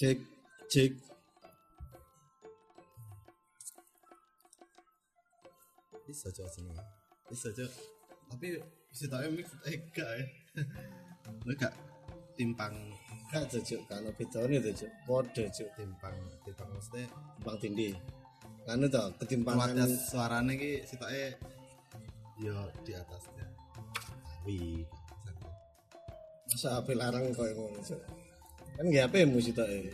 [0.00, 0.16] Cek
[0.72, 0.92] cek.
[6.08, 6.72] Bisa cok sini.
[7.28, 7.68] Bisa cok.
[8.32, 8.56] Tapi
[8.88, 10.24] bisa tahu mix eh gak ya.
[11.60, 11.76] Gak
[12.32, 12.72] timpang
[13.28, 14.92] Gak cocok bedone to, Cuk.
[15.04, 15.68] Padha, Cuk.
[15.76, 16.16] timpang
[16.48, 17.04] timpang maksudnya
[17.36, 17.94] Timpang tindih.
[18.64, 21.36] Kan to ketimpangan kualitas suaranya ki sitoknya
[22.40, 22.56] yo
[22.88, 23.44] di atasnya.
[24.24, 24.80] Tapi
[26.48, 28.29] masa apel larang koyo ngono, Cuk.
[28.80, 29.92] Kan nggih HP mu sitoke.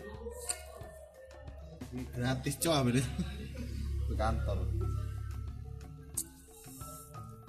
[2.15, 4.63] gratis cok ambil di kantor.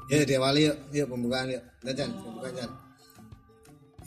[0.09, 1.61] Ya diawali yuk, yuk pembukaan yuk.
[1.93, 2.71] Jan, pembukaan Jan.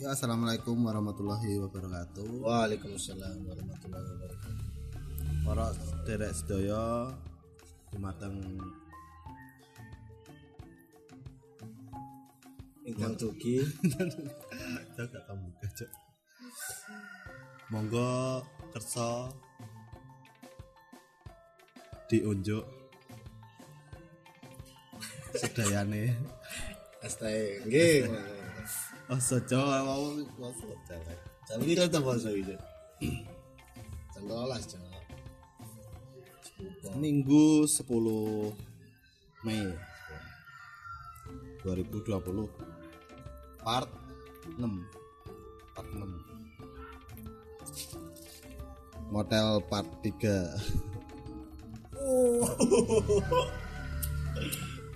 [0.03, 2.43] Ya assalamualaikum warahmatullahi wabarakatuh.
[2.43, 4.65] Waalaikumsalam warahmatullahi wabarakatuh.
[5.47, 5.71] Para
[6.03, 7.15] derek sedaya
[7.95, 8.35] dumateng
[12.83, 13.63] Ingkang tugi
[14.99, 15.91] Cok gak kamu buka cok.
[17.71, 18.43] Monggo
[18.75, 19.31] kersa.
[22.11, 22.67] Diunjuk.
[25.39, 26.11] Sedayane.
[27.01, 28.11] Astae nggih.
[29.11, 30.03] oh sojo mau
[30.39, 30.51] mau
[30.87, 31.17] jalan
[31.49, 32.55] Jam piro to basa iki?
[34.13, 34.81] Jam 12 jam.
[36.95, 37.87] minggu 10
[39.41, 39.65] Mei
[41.65, 42.13] 2020
[43.65, 43.89] part
[44.57, 44.69] 6
[45.73, 46.30] part 6
[49.11, 50.15] model part 3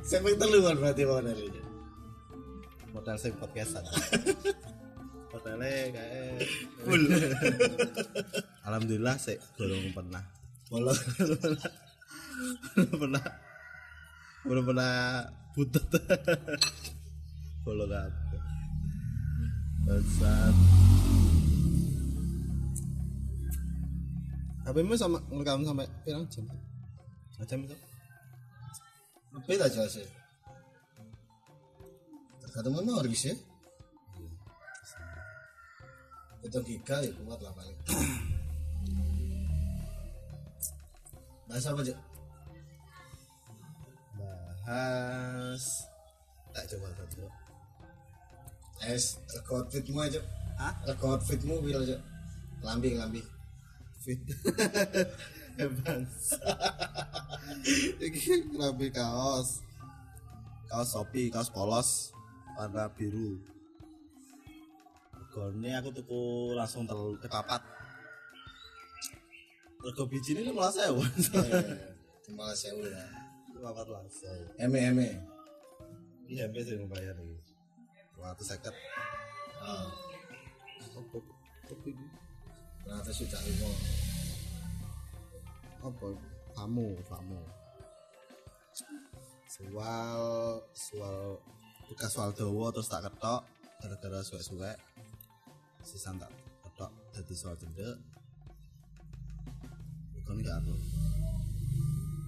[0.06, 1.62] Sampai telu kan berarti model ini.
[2.96, 3.84] model sing podcastan
[5.36, 6.48] modelnya kayak
[6.88, 7.04] Full.
[8.68, 10.24] alhamdulillah sih belum pernah
[10.72, 10.96] Bolong.
[12.74, 13.26] belum pernah
[14.48, 14.94] belum pernah
[15.52, 17.76] butut apa
[19.86, 20.56] Bangsat.
[24.66, 26.50] HP-mu sama ngerekam sampai pirang jam?
[27.38, 27.78] Berapa jam itu?
[29.38, 30.08] Lebih tak jelas ya.
[32.42, 33.38] Tergantung mana orang sih.
[36.42, 37.78] Itu giga ya kuat lah paling.
[41.46, 41.98] Bahasa apa Cuk?
[44.66, 45.64] Bahas
[46.56, 47.28] tak coba satu.
[48.82, 50.22] Es rekod fitmu aja.
[50.58, 50.74] Hah?
[50.90, 52.02] Rekod fitmu bila aja.
[52.66, 53.35] Lambi lambi.
[54.06, 54.22] Fit.
[55.58, 56.38] Evans.
[57.98, 59.66] Iki kelambi kaos.
[60.70, 62.14] Kaos Shopee, kaos polos
[62.54, 63.42] warna biru.
[65.18, 67.66] Regane aku tuku langsung tel kepapat.
[69.82, 71.02] Rego biji ini malah sewa.
[72.26, 73.06] Cuma sewu ya.
[73.58, 74.46] Kepapat langsung.
[74.62, 75.08] Eme eme.
[76.30, 77.42] Iya, MP sih membayar nih.
[78.18, 78.70] 250.
[79.62, 79.90] Ah,
[80.94, 81.18] Apa?
[81.70, 81.90] Apa
[82.86, 83.72] ternyata sudah lima.
[85.82, 86.08] apa
[86.54, 87.42] kamu kamu
[89.50, 90.22] soal
[90.78, 91.20] soal
[91.90, 93.42] tugas soal dawa terus tak ketok
[93.82, 94.78] gara-gara suwek-suwek.
[95.82, 96.30] Sisan tak
[96.62, 97.98] ketok jadi soal cendek
[100.22, 100.74] bukan gak aku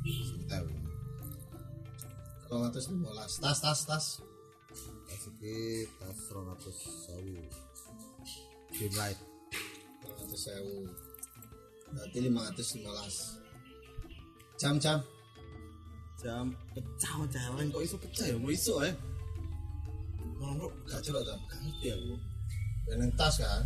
[0.06, 0.62] sekitar.
[2.48, 3.32] Kalau atas lima belas.
[3.38, 4.06] Tas tas tas.
[5.06, 7.42] tas iki tas rong atus sawu
[8.78, 9.20] game light
[10.36, 10.84] sewu.
[11.94, 13.16] Berarti lima ratus lima belas.
[14.58, 15.00] Jam jam.
[16.18, 18.90] jam pecah jalan kok iso pecah ya mau iso eh
[20.42, 21.38] ngomong Gak celok tuh.
[21.46, 22.18] gak ngerti aku
[22.90, 23.62] Beneng tas kan.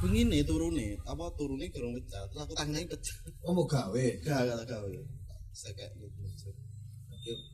[0.00, 3.12] begini turunnya apa turunnya gerung pecah terus aku tanyain pecah
[3.44, 4.04] Oh mau gawe.
[4.24, 5.04] gak gak ya
[5.52, 6.48] saya kayak gitu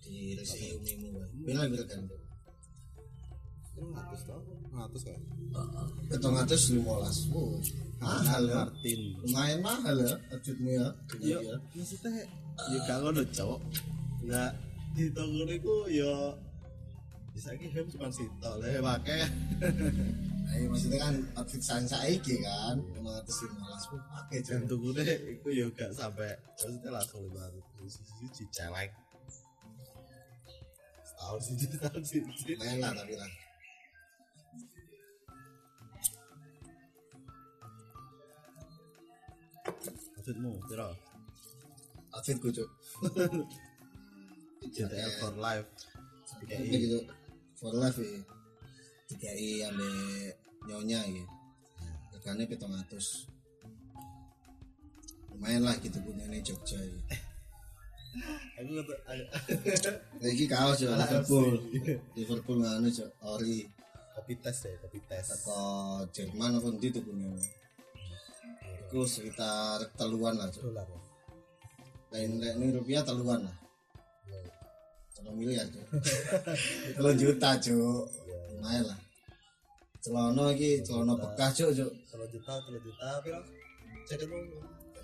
[0.07, 1.19] di resi umimu.
[1.47, 2.03] Bila bila kan.
[3.89, 5.21] Ngatus tau ngatus kan
[6.07, 7.27] Ketong atas lima belas.
[7.99, 8.55] Mahal ya.
[8.65, 10.15] Martin Lumayan mahal ya.
[10.31, 10.89] Ajutmu ya.
[11.19, 11.55] yo Iya.
[11.75, 12.23] maksudnya
[12.71, 13.61] ya gak ngono cowok
[14.21, 14.51] nggak
[14.93, 16.35] di toko niku yo
[17.31, 19.21] bisa ki hem cuma sitok lah ya pakai
[20.41, 22.75] Nah, iya, maksudnya kan outfit saya saiki kan.
[22.91, 23.85] Lima ratus lima belas.
[23.87, 24.67] Wah, Pakai jam.
[24.67, 28.91] tuku deh itu yo gak sampai maksudnya langsung lima ratus siji celek
[31.07, 32.21] setahun sih setahun sih
[32.59, 33.31] lah tapi lah.
[40.31, 40.95] Maksudmu piro
[42.15, 42.71] Outfit kucuk.
[44.75, 45.67] JTL for life
[46.47, 46.99] Kayak gitu.
[47.59, 48.23] For life ya.
[49.11, 49.95] Tiga i ambil
[50.71, 51.25] nyonya ya.
[52.15, 53.27] Regane petong atus.
[55.35, 56.99] Lumayan lah gitu punya ini Jogja ya.
[58.59, 61.63] aku kata Iki kaos ya Liverpool.
[62.19, 63.71] Liverpool nganu cok ori
[64.19, 65.63] kopi tes deh kopi tes teko
[66.11, 67.31] Jerman apa ndi tuh punya.
[68.91, 70.99] Iku sekitar teluan lah dolar ya
[72.11, 73.55] Lain lain ini rupiah teluan lah.
[74.27, 74.51] Iya.
[75.15, 75.87] Telung miliar cuk.
[76.99, 78.03] Telung juta cuk.
[78.27, 78.39] Iya.
[78.51, 78.99] Lumayan lah.
[80.03, 81.91] Celana iki celana bekas cuk cuk.
[82.11, 83.41] kalau juta kalau juta piro
[84.11, 84.39] jaketmu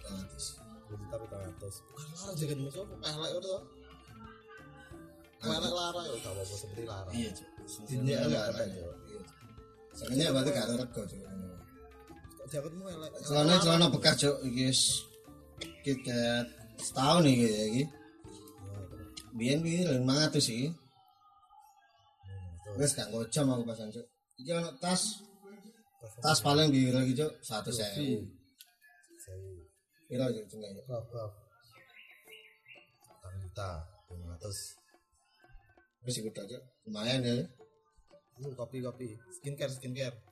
[0.03, 0.59] Gratis.
[0.91, 3.61] dua juta piro ratus bukan lara jaketmu so pelek udah
[5.39, 7.49] pelek lara ya gak apa-apa seperti lara Iya cuk.
[7.87, 8.95] Ini Iya, elek, elek, elek, Cuk.
[9.07, 9.21] Iya.
[9.95, 11.21] Soalnya berarti gak ada rego cuk.
[12.53, 14.81] Jaketmu elek Celana celana bekas iki wis
[15.85, 16.47] kita
[16.79, 17.83] setahun nih iki iki.
[19.37, 20.69] Biyen iki 500 iki.
[22.77, 24.07] Wes gak ngocam aku pasan cuk.
[24.41, 25.03] Iki ono tas
[26.23, 28.27] tas paling biro iki cuk 100.000.
[30.09, 30.87] Piro cuk cengke cuk?
[30.87, 31.21] berapa
[33.27, 33.69] enam juta
[34.13, 34.59] lima ratus
[36.05, 36.63] Wis iku cuk.
[36.87, 37.35] Lumayan ya.
[38.37, 40.26] Ini kopi kopi skincare skincare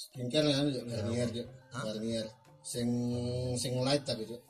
[0.00, 1.44] skincare kan ya Garnier ya.
[1.84, 2.26] Garnier
[2.64, 2.88] sing
[3.60, 4.40] sing light tapi cuk.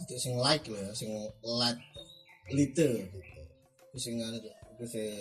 [0.00, 1.12] Itu sing light loh ya sing
[1.44, 1.76] light
[2.48, 3.20] little gitu.
[3.92, 4.56] Itu sing anu cuk.
[4.76, 5.12] Itu sing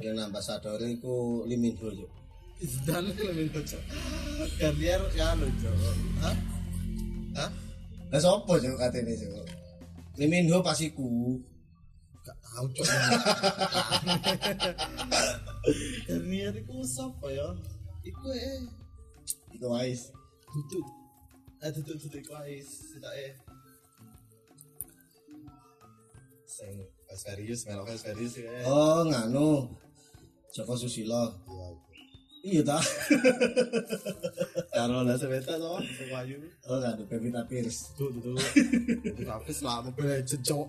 [0.00, 2.12] yang nambah sadar itu limin dulu cuk.
[2.88, 3.82] Dan limin dulu cuk
[4.56, 5.76] Garnier ya lu cuk.
[6.24, 6.36] Hah?
[7.36, 7.50] Hah?
[8.12, 9.44] Lah sopo cuk katene cuk?
[10.16, 11.36] Limin dulu pasiku
[12.56, 12.66] tahu.
[12.72, 12.88] Cok
[16.06, 17.48] Garnier itu siapa ya?
[18.00, 18.60] Iku eh
[19.52, 20.08] Iku wis.
[20.46, 20.86] duduk.
[21.60, 23.32] Eh duduk duduk guys tidak eh.
[26.46, 26.72] Sing
[27.12, 28.48] serius melok serius ya.
[28.64, 29.68] Oh, nganu.
[30.54, 31.36] Joko Susilo.
[32.46, 32.78] Iya ta?
[34.70, 36.38] karo lah sebeta toh sing wayu
[36.70, 37.90] Oh, nganu Pevita Pierce.
[37.98, 38.38] duduk duduk.
[39.18, 40.68] Tapi selama gue cecok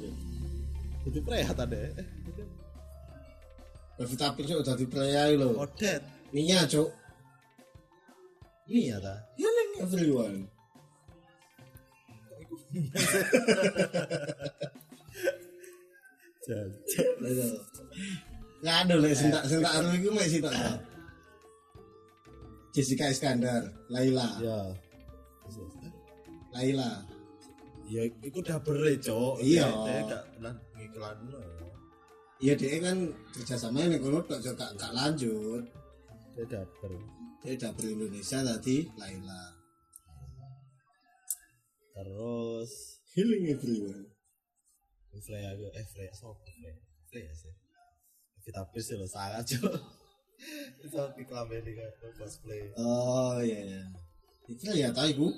[0.00, 0.12] Ya?
[1.08, 1.76] Jadi prehat ada.
[1.76, 2.08] Eh.
[4.00, 4.86] Pevita udah di
[5.36, 5.60] lo.
[5.60, 6.00] Odet.
[6.68, 6.88] Cok.
[9.02, 9.14] Ta?
[9.36, 9.48] Ya
[9.80, 10.48] everyone.
[18.60, 20.40] Ada lah, aru itu masih.
[22.70, 24.28] Jessica Iskandar, Laila.
[24.38, 24.60] Iya.
[26.54, 27.09] Laila.
[27.90, 29.42] Ya, itu udah bere, Cok.
[29.42, 29.66] Iya.
[29.66, 31.18] Dia gak pernah ngiklan.
[32.40, 32.96] Iya dia kan
[33.36, 35.60] kerjasama nih kalau tak gak, gak lanjut.
[36.32, 36.92] Dia ber.
[37.44, 39.42] Dia dapur Indonesia tadi Laila.
[41.92, 42.70] Terus
[43.12, 44.06] Healing everyone.
[45.20, 46.72] Freya gue, eh Freya, so Freya,
[47.10, 47.52] Freya sih.
[48.40, 49.76] Kita sih lo sangat, Cok.
[50.86, 51.76] Itu di kelamin di
[52.16, 52.72] cosplay.
[52.80, 53.82] Oh iya iya.
[54.48, 55.28] Itu ya tahu iku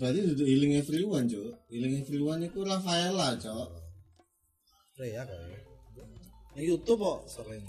[0.00, 3.68] berarti itu healing everyone cok healing everyone itu Rafaela cok.
[4.98, 5.58] Rea kok ya.
[6.58, 7.62] yang YouTube kok sering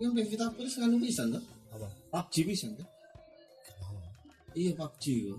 [0.00, 1.44] tapi yang kita Pierce kan bisa, tuh
[1.76, 1.84] apa?
[2.08, 2.88] PUBG bisa, kan?
[4.56, 5.36] Iya PUBG yo.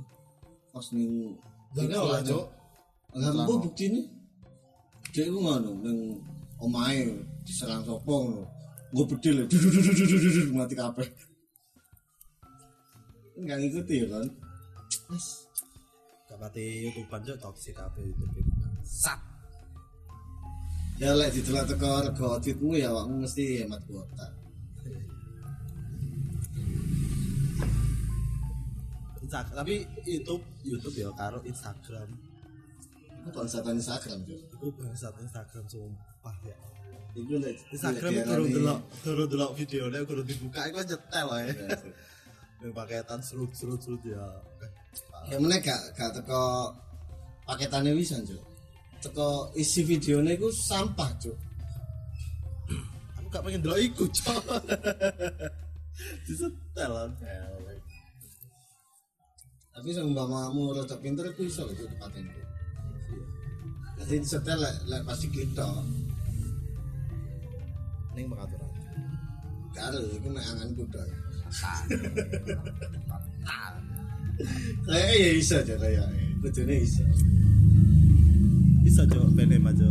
[0.70, 1.34] Pas ning
[1.74, 2.46] Gak lah cok
[3.18, 4.02] enggak Lah bukti ini.
[5.12, 6.22] dia nggak ngono ning
[6.62, 7.10] omae
[7.42, 8.46] diserang sopong ngono.
[8.92, 9.48] Gue bedil,
[10.56, 11.08] mati kabeh.
[13.40, 14.26] Enggak ngikuti ya kan.
[16.28, 18.48] Gak pati YouTube Cok, toxic kabeh YouTube.
[18.84, 19.20] Sat.
[21.02, 24.26] Ya lek didelok teko rego outfitmu ya awakmu mesti hemat kuota.
[29.26, 32.10] Instagram, tapi YouTube, YouTube ya karo Instagram.
[33.22, 34.40] Itu konsatan Instagram tuh.
[34.60, 36.58] Iku bangsat Instagram sumpah ya.
[37.18, 41.54] Lek Instagram diarani- delok, turun delok videonya kurang dibuka, iku nyetel lah ya.
[42.62, 44.22] Ya, Yang paketan serut serut serut ya.
[45.34, 46.70] Ya meneh gak gak teko
[47.50, 48.38] paketane wisan, Cuk.
[49.02, 51.38] Teko isi videonya iku sampah, Cuk.
[53.18, 54.62] Aku gak pengen delok iku, cok.
[56.30, 56.94] Disetel.
[59.74, 62.30] Tapi seumpamamu rada pinter iku iso lho Cuk tepaten.
[62.30, 62.48] Cuk.
[64.06, 65.26] Jadi disetel lek lek pasti
[65.58, 65.82] tok.
[68.14, 68.70] Ning pengaturan.
[69.74, 71.31] Karo iku mek anganku tok.
[74.88, 76.26] Kayaknya eh, ya bisa aja kayaknya.
[76.42, 77.04] Kudunya bisa.
[78.82, 79.90] Bisa coba benem aja.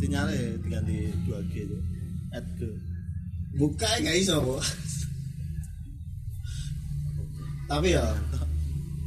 [0.00, 0.96] Sinyalnya diganti
[1.28, 1.78] 2G aja.
[2.30, 2.68] At ke,
[3.58, 4.62] Buka e, nggak bisa kok.
[7.70, 8.06] Tapi ya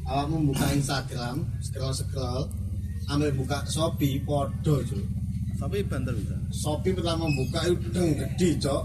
[0.08, 2.48] awakmu membuka Instagram, scroll scroll,
[3.12, 5.04] ambil buka Shopee, podo cuy.
[5.60, 6.36] Shopee banter bisa.
[6.52, 8.84] Shopee pertama buka itu gede cok.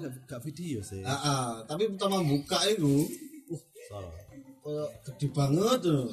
[0.00, 1.04] Gak, gak video sih.
[1.04, 3.04] Ah, ah, tapi pertama buka itu
[3.52, 4.12] uh, Salah.
[4.64, 6.08] kayak gede banget tuh.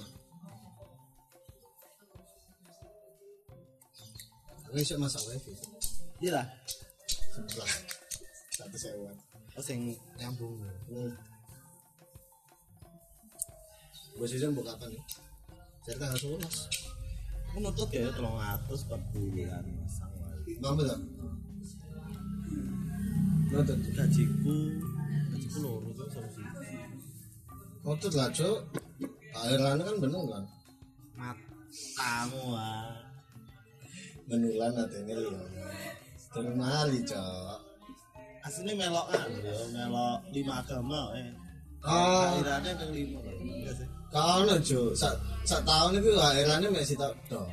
[4.67, 5.55] Aku bisa masak wifi.
[6.19, 6.47] Iya lah.
[7.37, 7.71] sebelas
[8.57, 9.15] satu sewan
[9.53, 10.57] oh sing nyambung
[10.89, 11.13] hmm.
[14.17, 15.03] gue season buka kapan nih
[15.85, 16.57] saya tanggal sebelas
[17.53, 20.57] aku nutut ya tolong atus per bulan masang wae.
[20.57, 20.99] mampu tak
[23.51, 24.55] nonton gajiku.
[25.31, 26.45] Gajiku loro tuh sama sih
[27.87, 28.59] nonton lah cok
[29.31, 30.43] akhirnya kan bener kan?
[31.15, 33.07] Matamu ah
[34.27, 35.43] menulan nanti ini ya
[36.35, 37.59] terus mali cok
[38.43, 41.31] aslinya melokan ya melok lima agama eh.
[41.87, 42.43] Oh.
[42.43, 45.15] akhirnya yang lima kan kau jo sak
[45.47, 47.47] sak tahun itu akhirnya masih tak dok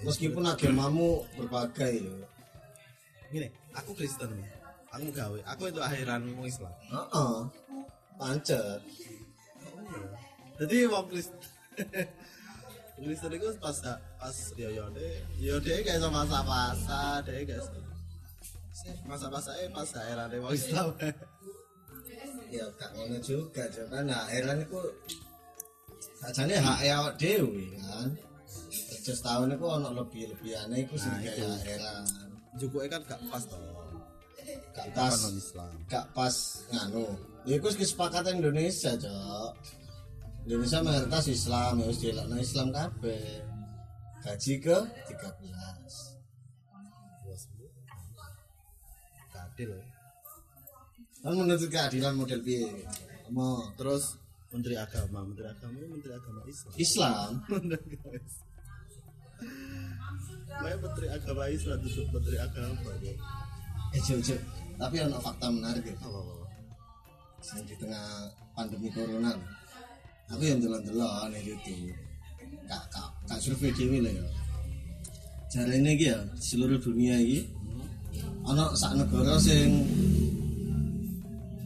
[0.00, 2.16] meskipun agamamu berbagai yo
[3.28, 4.59] gini aku Kristen nih
[4.90, 5.38] aku gawe.
[5.54, 7.34] Aku itu akhiran mau Islam Heeh.
[8.18, 8.80] pancet.
[10.60, 11.40] Jadi wong Kristen
[13.00, 13.76] Kristen itu pas
[14.20, 17.64] pas ya ya deh ya deh kayak sama masa-masa deh kayak
[19.08, 20.88] masa-masa eh pas deh wong Islam.
[22.50, 24.82] Ya gak ngono juga cok kan nah akhirnya itu
[26.18, 28.10] sajane hak ya awak dewi kan.
[28.90, 32.02] Kerja setahun itu ono lebih lebihannya itu sih Nah, kayak akhiran
[32.58, 33.79] juga kan gak pas toh
[34.74, 35.72] gak pas non Islam.
[35.90, 36.36] gak pas
[36.70, 37.06] nganu.
[37.48, 39.52] Ya itu kesepakatan Indonesia cok.
[40.44, 43.44] Indonesia mayoritas Islam ya harus dielakno Islam kabeh.
[44.20, 44.76] Gaji ke
[45.08, 45.16] 13
[47.24, 47.42] bos
[49.32, 49.70] kadil
[51.20, 52.88] kan menuntut keadilan model piye?
[53.28, 54.16] Mau terus
[54.48, 55.20] menteri agama.
[55.20, 56.72] Menteri agama ini menteri agama Islam.
[56.80, 57.30] Islam?
[60.48, 63.14] Kayak menteri agama Islam duduk menteri agama ya.
[63.96, 64.40] eh cok
[64.80, 65.94] tapi ono fakta menarik ya.
[66.00, 66.20] Apa?
[67.52, 69.36] Yang di tengah pandemi corona.
[70.32, 71.92] Aku yang delon-delon nih itu
[72.64, 74.24] kak kak kak survei dewi lah ya.
[75.50, 77.44] Jare ini ya di seluruh dunia ini
[78.46, 79.84] ono sak negara sing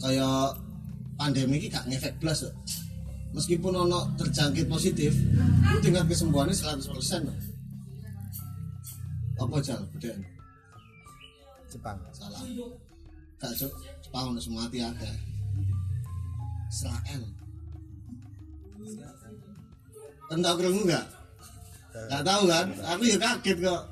[0.00, 0.50] kaya
[1.14, 2.54] pandemi ini gak ngefek blas kok.
[3.36, 7.38] meskipun ono terjangkit positif itu tingkat kesembuhannya 100% loh.
[9.42, 10.33] apa jal beda
[11.74, 12.38] Jepang salah
[13.42, 13.52] gak
[13.98, 15.10] Jepang semua hati ada
[16.70, 17.22] Israel
[20.30, 21.06] kan tau kerungu gak?
[22.08, 22.66] gak tahu kan?
[22.86, 23.82] aku ya kaget kok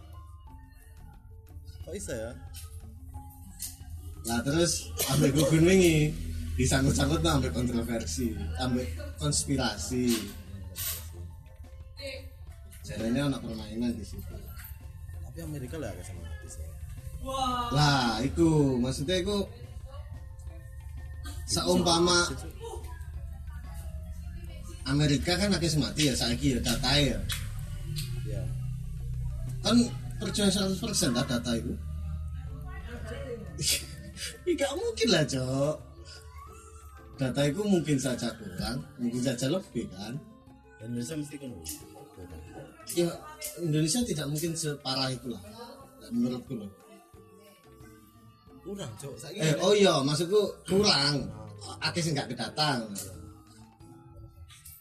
[1.83, 2.33] kok bisa ya
[4.23, 6.15] Nah terus ambil gugun wingi
[6.55, 8.31] disangkut-sangkut ambil kontroversi,
[8.63, 8.87] ambil
[9.19, 10.15] konspirasi.
[12.87, 14.37] Jadinya anak permainan di situ.
[15.33, 16.29] tapi Amerika lah sama
[17.73, 19.47] Lah, iku maksudnya iku
[21.47, 22.27] seumpama
[24.83, 27.19] Amerika kan lagi semati ya saiki ya data ya.
[28.27, 28.43] ya
[29.63, 29.79] Kan
[30.19, 31.75] percaya 100% lah data itu.
[34.43, 35.77] Tidak mungkin lah, Cok.
[37.23, 40.19] Data itu mungkin saja kurang, mungkin saja lebih kan.
[40.83, 41.51] dan Indonesia mesti kan
[42.99, 43.07] ya
[43.63, 45.43] Indonesia tidak mungkin separah itu lah
[46.11, 46.71] menurutku loh
[48.63, 51.27] kurang cok saya eh oh iya maksudku kurang.
[51.83, 52.83] Akeh sing gak kedatang.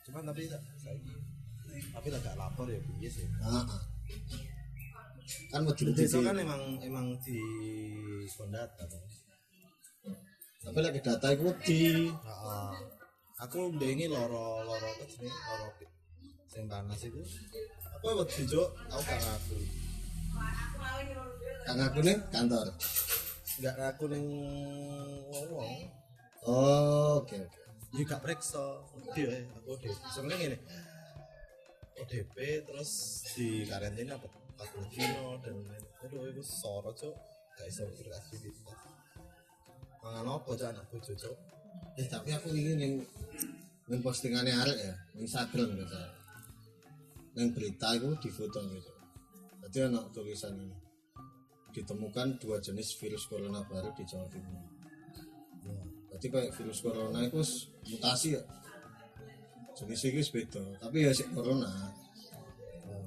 [0.05, 0.97] Cuman tapi tak saya
[1.91, 3.25] tapi lah gak lapor ya piye sih.
[3.25, 3.81] Heeh.
[5.47, 7.39] kan mau desa dibukti kan emang emang di
[8.35, 9.03] kondata kan
[10.61, 11.81] tapi lagi data itu wedi.
[12.11, 12.71] Heeh.
[13.41, 15.67] aku ndengi loro loro apa sih loro
[16.45, 17.21] sing panas itu
[17.97, 19.57] apa waktu cok aku gak ngaku.
[21.61, 22.67] Kang aku nih kantor
[23.61, 24.25] gak ngaku neng
[26.49, 27.59] oh oke oke.
[27.91, 28.81] Ya gak periksa.
[29.13, 30.57] Dia aku ODP sebenarnya gini.
[32.01, 34.25] ODP terus di karantina apa
[34.61, 37.15] 40 kilo dan lain aduh itu soro cok
[37.57, 38.77] gak bisa beraktivitas
[40.01, 41.37] mangan apa cok anak bojo cok
[41.97, 42.95] eh tapi aku ingin yang
[43.91, 44.95] yang postingannya arek ya.
[45.13, 45.97] Yang Instagram gitu
[47.31, 48.91] yang berita itu di foto gitu
[49.69, 50.75] jadi anak tulisan ini
[51.71, 54.59] ditemukan dua jenis virus corona baru di Jawa Timur.
[55.63, 55.75] Ya
[56.11, 57.39] berarti kayak virus corona itu
[57.87, 58.43] mutasi ya?
[59.71, 61.71] Jenis itu beda tapi ya si corona.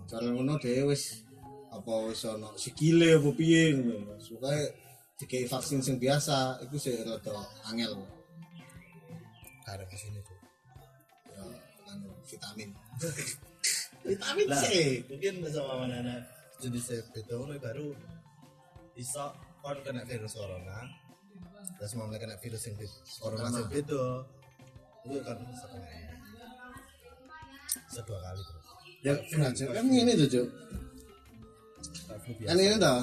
[0.08, 1.22] Cara ngono dhewe wis
[1.68, 4.64] apa wis ana sikile apa piye ngono supaya
[5.20, 8.00] dikei vaksin sing biasa itu sih rada angel.
[9.64, 10.40] Ada ke sini cok
[11.32, 11.44] ya
[11.92, 12.70] anu vitamin.
[14.04, 14.64] Vitamin C
[15.08, 16.28] mungkin sama mana anak
[16.60, 17.96] jenis beda baru
[18.94, 20.78] bisa kon kena virus corona.
[21.78, 22.76] Terus mau kena virus yang
[23.18, 24.04] corona yang beda.
[25.04, 25.92] Itu kan bisa kena
[27.90, 28.66] bisa dua kali terus.
[29.04, 30.48] Ya kan kan ini tuh Cuk.
[32.46, 33.02] Kan ini toh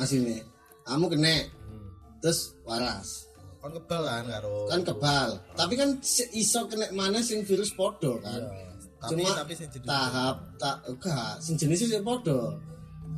[0.00, 0.40] aslinya
[0.88, 1.34] kamu kena.
[1.44, 1.88] Hmm.
[2.24, 3.28] terus waras.
[3.60, 4.64] Kon kebal kan karo.
[4.72, 5.28] kan kebal.
[5.52, 5.88] Tapi kan
[6.32, 8.40] iso kena mana sing virus podo kan?
[8.40, 8.72] Iya.
[9.00, 11.32] Tapi cuma tapi sing jenis tahap tak enggak.
[11.44, 12.56] Sing jenisnya sih podo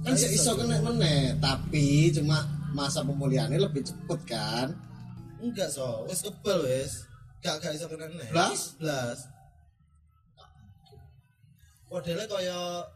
[0.03, 2.43] kan Ah, si iso, kena meneh tapi cuma
[2.75, 4.69] masa pemulihannya lebih cepet kan
[5.43, 7.11] enggak so, wis kebal wis.
[7.43, 8.31] Gak gak iso kena nek.
[8.31, 8.79] Blas?
[8.79, 9.19] Blas.
[11.91, 12.87] Modelnya kaya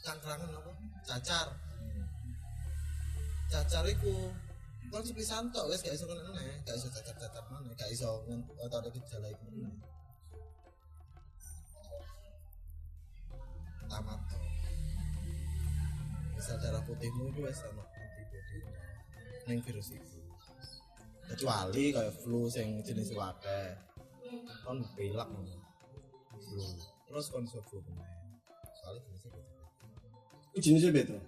[0.00, 0.72] cangkrangan apa?
[1.04, 1.46] Cacar.
[3.52, 4.32] Cacar iku
[4.88, 8.24] kon sepisan tok wis gak iso kena nek, gak iso cacar-cacar mana, gak iso
[8.64, 9.76] atau ada gejala iku meneh.
[13.92, 14.20] Tamat
[16.42, 18.58] Misal darah putihmu itu wis ana antibody
[19.46, 20.18] ning virus itu.
[21.30, 23.78] Kecuali kayak flu sing jenis wae.
[24.66, 25.28] Kon pilek.
[26.42, 26.66] Flu.
[27.06, 28.10] Terus kon iso flu meneh.
[28.74, 29.54] Soalnya jenisnya beda.
[30.52, 31.18] itu jenisnya beda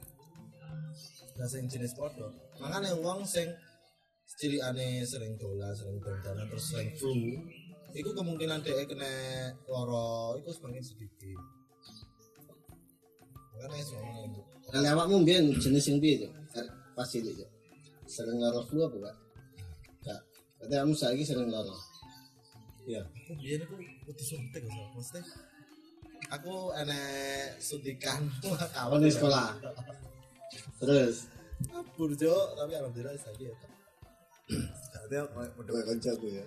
[1.38, 2.35] Nah sing jenis podo.
[2.59, 3.47] Makanya wong sing
[4.35, 7.38] cilikane sering dolan, sering dolan terus sering flu,
[7.94, 9.14] iku kemungkinan dia kena
[9.71, 11.38] loro iku semakin sedikit.
[13.54, 14.83] Makanya soalnya itu.
[14.83, 16.26] kalau awakmu mbiyen jenis yang?
[16.50, 16.66] Kan
[16.99, 17.54] pas Cuk?
[18.04, 19.16] sering lara flu apa enggak
[20.04, 20.21] enggak
[20.61, 21.76] berarti kamu saiki sering lara
[22.85, 24.61] iya Aku biyen aku wedi suntik.
[24.69, 25.25] Maksudnya
[26.28, 29.57] aku enek suntikan Kapan di sekolah?
[30.76, 31.33] terus?
[31.73, 33.54] Kabur jo tapi alhamdulillah saya ya
[35.09, 36.45] kayak udah kancaku ya?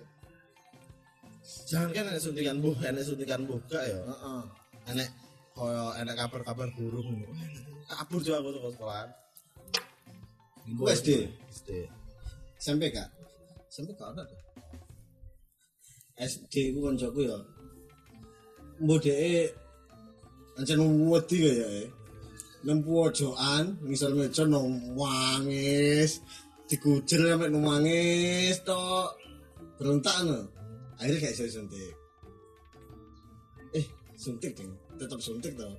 [1.66, 3.98] Jangan kan enek suntikan buh enek suntikan buka ya?
[3.98, 4.40] Heeh.
[4.94, 5.08] Enek
[5.58, 7.26] koyo enek kabar-kabar burung
[7.88, 9.08] kabur jo aku sekolah
[10.68, 11.24] Ku SD?
[11.48, 11.68] SD
[12.60, 13.08] SMP kak
[13.72, 14.40] SMP kak ada tuh.
[16.20, 17.38] SD ku kancaku ya.
[18.84, 19.48] Mbok dhek
[20.58, 21.86] ancen wedi kaya ya
[22.66, 24.66] nang pojokan ngisor meja nang
[24.98, 26.18] wangis
[26.66, 29.14] dikujer sampe nang wangis tok.
[29.78, 30.38] Berontak no
[30.98, 31.94] akhirnya gak iso suntik
[33.78, 33.86] eh
[34.18, 35.70] suntik ding tetap suntik toh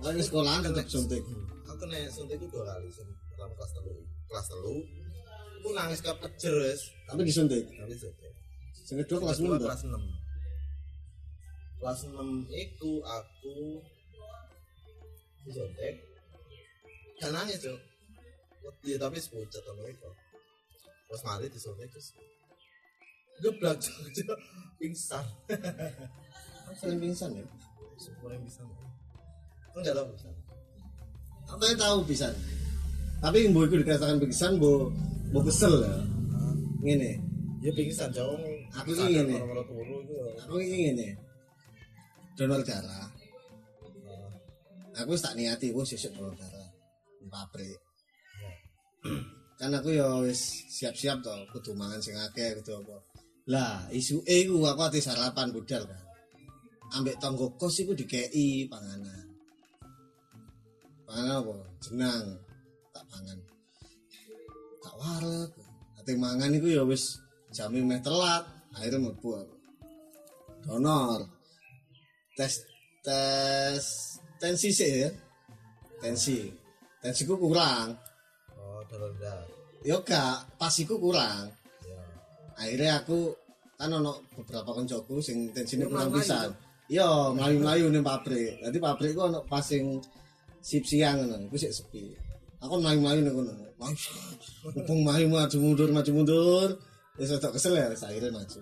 [0.00, 1.20] Pokoknya sekolahan tetap suntik.
[1.68, 2.88] aku nek suntik itu dua kali
[3.28, 3.92] pertama kelas telu
[4.32, 4.76] kelas telu.
[5.60, 7.68] Aku nangis kepejer wes tapi disuntik?
[7.68, 8.32] Tapi suntik
[8.90, 9.92] sing kedua kelas 6 kelas 6
[11.78, 12.16] kelas 6
[12.50, 13.78] iku aku
[15.46, 15.94] disuntik.
[17.22, 17.78] Gak nangis cok
[18.82, 20.10] ya tapi sepucat sama itu
[21.06, 22.16] terus mari disuntik terus
[23.38, 24.38] geblak cok cok
[24.80, 25.24] pingsan
[26.74, 27.46] sering pingsan ya?
[28.00, 28.64] Semua yang bisa
[29.78, 30.06] enggak tahu
[31.50, 32.30] Aku yang tahu pisan.
[33.18, 34.94] Tapi yang iku dikatakan pingsan, mbok
[35.34, 35.94] mbok kesel ya.
[36.80, 37.12] Ngene.
[37.60, 38.40] ya pingsan cok
[38.80, 39.36] Aku ini ngene.
[39.66, 40.32] turu itu ya.
[40.46, 41.08] Aku ngene.
[42.38, 43.10] Donor darah.
[44.96, 46.70] Aku tak niati aku sesuk donor darah.
[47.30, 47.78] Pabrik.
[49.60, 52.96] kan aku ya wis siap-siap to kudu mangan sing akeh kudu apa.
[53.50, 56.02] Lah, isuke iku aku ati sarapan budal kan.
[56.96, 59.29] Ambek tonggo kos iku dikei panganan.
[61.10, 61.54] Panganan apa?
[61.82, 62.26] Jenang.
[62.94, 63.38] Tak pangan.
[64.78, 65.50] Tak wareg.
[65.98, 67.18] Ate mangan iku ya wis
[67.50, 68.46] jame meh telat.
[68.78, 69.56] Akhirnya mlebu aku.
[70.70, 71.26] Donor.
[72.38, 72.62] Tes
[73.02, 73.82] tes
[74.38, 75.10] tensi sih ya.
[75.98, 76.46] Tensi.
[77.02, 77.96] Tensiku kurang.
[78.60, 79.42] oh darah
[79.80, 81.48] Yo gak, pasiku kurang.
[81.88, 82.00] ya
[82.60, 83.32] akhirnya aku
[83.80, 86.48] kan ono beberapa koncoku sing tensine Oh, kurang mlayu-mlayu, pisan
[86.92, 89.96] iya mlayu-mlayu ning pabrik dadi pabrik ku ono pas sing
[90.60, 92.04] sip siang ngono iku sik sepi.
[92.60, 94.04] Aku ning kono mlayu
[94.76, 96.68] mumpung mlayu maju mundur maju mundur.
[97.16, 98.60] Wis rada kesel ya wis akhirnya maju.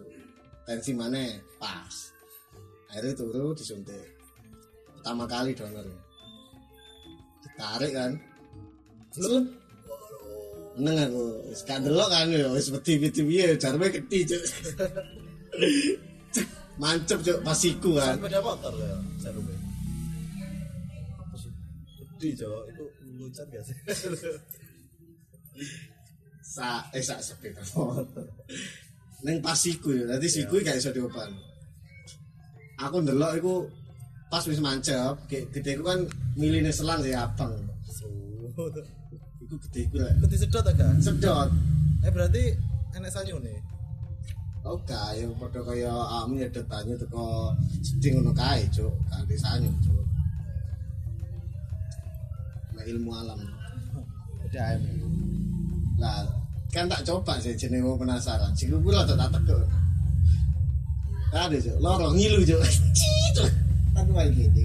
[0.67, 1.23] Tensi mana
[1.59, 1.95] pas.
[2.91, 4.07] Akhirnya turu disuntik.
[4.99, 5.87] Pertama kali donor
[7.43, 8.13] ditarik kan.
[9.15, 9.47] Terus
[10.79, 11.43] Meneng aku,
[11.83, 14.43] delok kan ya, wis wedi-wedi piye jarme gede cuk.
[16.31, 16.47] Cek,
[16.81, 18.15] Mancep cuk pasiku kan.
[18.15, 19.68] sepeda motor ya sih
[22.19, 22.85] gede cok itu
[23.17, 23.77] lucat gak sih
[26.49, 28.25] Sa eh sak sepeda motor.
[29.21, 31.29] Neng pasiku ya, dadi siku gak iso diopan.
[32.81, 33.55] Aku ndelok iku
[34.27, 36.01] pas wis mancep, ge- gedeku kan
[36.35, 37.53] miline selang ya abang.
[39.45, 41.51] Iku gedeku lek Gede sedot agak sedot.
[42.01, 42.55] eh berarti
[42.97, 43.59] enek sanyu nih
[44.65, 47.53] Oh kae padha kaya amu nyedot banyu teko
[47.85, 48.91] seding ngono kae, Cuk.
[49.09, 50.05] Kanthi sanyu, Cuk.
[52.89, 53.39] Ilmu alam.
[54.49, 54.81] ayam
[56.01, 56.25] Lah,
[56.73, 58.55] kan tak coba sih jenenge wong penasaran.
[58.57, 59.59] Siku kula tak tak teko.
[61.35, 62.63] Ada Cuk, loro ngilu, Cuk.
[63.37, 63.51] Cuk.
[63.99, 64.63] Aku kayak gitu.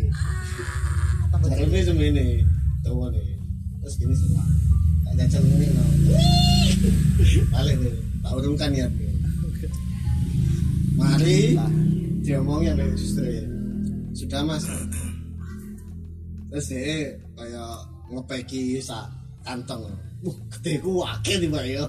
[1.44, 2.26] Caranya semene.
[2.86, 3.28] Tahu nih.
[3.84, 4.46] Terus gini semua.
[5.04, 5.84] Tak jajal ini no.
[7.54, 8.88] balik nih tak urungkan ya
[11.00, 11.56] mari
[12.24, 13.26] diomongin dari suster
[14.14, 14.64] sudah mas
[16.52, 17.23] terus dia kayak
[18.12, 19.08] ngepeki sak
[19.44, 19.88] kantong.
[20.24, 21.84] Wah gede ku wakil di bayo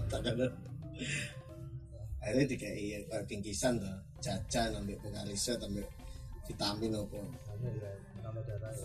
[2.25, 3.93] akhirnya dikai kayak bingkisan tuh
[4.25, 5.85] jajan ambil pengarisnya ambil
[6.49, 7.21] vitamin apa.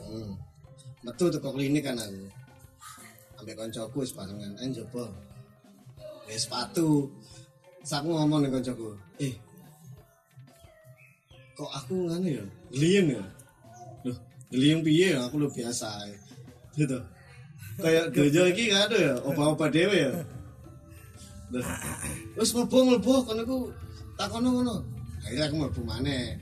[0.09, 0.35] Hmm.
[0.99, 2.27] metu tuh ke klinik kan aku.
[3.39, 5.07] Ambil koncoku sebarengan eh coba
[6.27, 7.07] ya sepatu.
[7.89, 8.91] Aku ngomong nih koncoku
[9.23, 9.33] eh
[11.55, 12.45] kok aku nganu ya?
[12.75, 13.23] Geliyeng ya?
[14.07, 14.17] Loh
[14.51, 15.19] geliyeng piye ya?
[15.27, 16.19] Aku lu biasa ya.
[16.75, 16.99] gitu
[17.79, 19.15] kayak gereja iki gak ada ya?
[19.23, 20.13] Opa-opa dewe ya?
[22.35, 23.73] Terus mlebu mlebu kan aku
[24.13, 24.75] takono ngono
[25.25, 26.37] akhirnya aku mlebu maneh.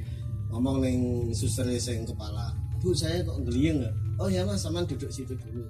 [0.47, 0.99] Ngomong ning
[1.35, 5.65] suster sing kepala bu saya kok geliyeng ya oh ya mas saman duduk situ dulu.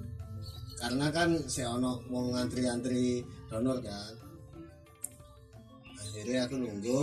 [0.78, 4.14] Karena kan saya ono mau ngantri-antri donor kan.
[5.98, 6.98] Akhirnya aku nunggu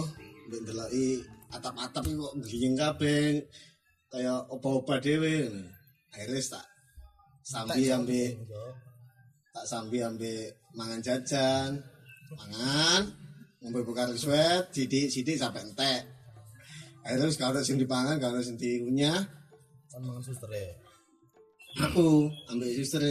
[0.47, 1.19] mbek ndeloki
[1.51, 3.43] atap-atap iki kok geliyeng kabeh
[4.11, 5.51] kayak opa-opa dewe
[6.15, 6.65] akhirnya tak
[7.45, 8.29] sambil ambil
[9.53, 11.69] tak sambil ambil mangan jajan
[12.33, 13.13] mangan
[13.61, 16.01] ngombe buka riswet sidik sidik sampai entek.
[17.05, 19.21] Akhirnya terus kalau sing dipangan kalau sing diunyah.
[19.93, 20.73] Kan mangan suster ya
[21.75, 23.03] aku ambil suster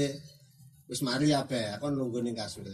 [0.88, 2.64] terus mari apa aku nunggu ning kasur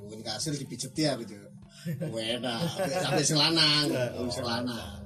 [0.00, 1.36] nunggu kasur dipijeti ya gitu
[1.84, 2.64] Wena,
[3.04, 3.92] sampai selanang,
[4.32, 5.04] selanang,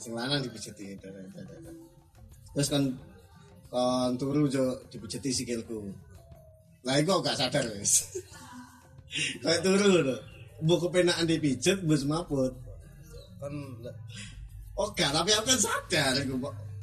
[0.00, 0.96] selanang dipijeti.
[2.56, 2.88] Terus kan
[3.70, 5.78] kon turu jo dipijeti sikilku.
[6.86, 8.04] Lah iku gak sadar wis.
[9.42, 10.16] Kayak turu lho.
[10.60, 12.52] Mbok kepenakan dipijet wis mabut.
[13.40, 13.54] kan
[14.80, 16.34] Oh gak, tapi aku kan sadar iku.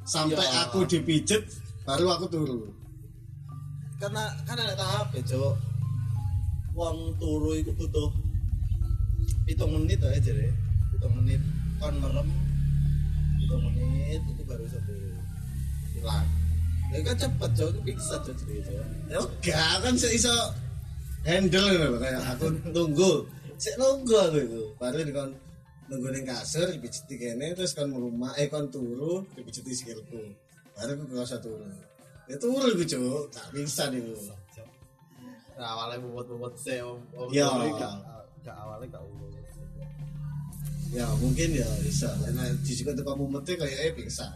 [0.07, 0.63] Sampai Ya.
[0.69, 1.43] aku dipijet
[1.83, 2.59] baru aku turu.
[3.97, 5.57] karena kan ada tahap ya cok
[6.77, 8.13] uang turu itu butuh
[9.49, 10.53] hitung menit aja deh
[10.93, 11.41] hitung menit
[11.81, 12.29] kan merem
[13.41, 14.93] hitung menit itu baru satu
[15.97, 16.29] hilang
[16.93, 20.35] ya kan cepet cok itu bisa cok cerita cok Ya gak kan saya iso
[21.27, 23.11] handle gitu loh kayak aku tunggu.
[23.57, 24.61] Sik nunggu aku itu.
[24.79, 25.31] Baru di kon
[25.91, 30.21] nunggu ning kasur dipijeti kene terus kon rumah eh kon turu dipijeti sikilku.
[30.75, 31.67] Baru aku kerasa turu.
[32.27, 34.15] Ya turu iku cuk, tak bisa niku.
[35.57, 37.49] nah awalnya bobot-bobot saya om om Ya.
[37.49, 37.97] gak
[38.45, 39.33] gak awalnya gak ulur
[40.93, 42.13] Ya mungkin ya bisa.
[42.63, 44.29] Situ tuh kamu mati kayak eh pingsan.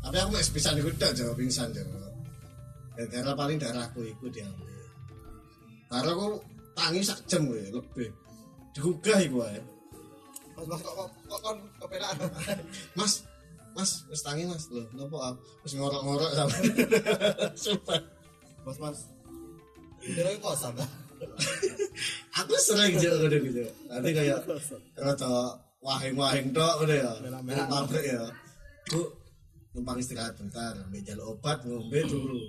[0.00, 2.10] Tapi aku masih bisa udah jawab pingsan jauh.
[2.96, 4.68] Gara-gara paling darahku itu diambil.
[5.88, 6.26] Karena aku
[6.76, 8.08] tangi sak jam gue lebih.
[8.76, 9.60] Digugah ae.
[10.60, 12.16] mas mas kok kok kon kepelaan
[12.98, 13.24] Mas,
[13.72, 14.68] Mas, wis tangi Mas.
[14.92, 16.56] Napa aku wis ngorok-ngorok sama.
[17.64, 18.00] Sumpah.
[18.60, 18.98] mas mas
[20.00, 20.90] kira kosan kan
[22.40, 23.60] Aku sering juga udah gitu.
[23.88, 24.40] Nanti kayak
[24.96, 27.12] rada wahing-wahing tok udah ya.
[27.20, 27.56] Merah-merah.
[27.60, 28.24] Di pabrik ya.
[28.88, 29.00] Bu,
[29.70, 32.42] numpang istirahat bentar, ambil obat, ngombe turu.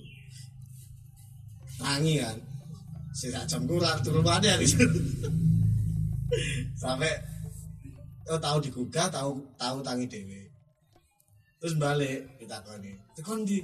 [1.78, 2.38] Tangi kan.
[3.12, 4.56] Sisa jam kurang turu mana.
[6.82, 7.12] Sampai
[8.32, 10.42] oh tahu digugah, tahu tahu tangi dewe.
[11.62, 12.96] Terus balik kita koni.
[13.14, 13.62] Tekon di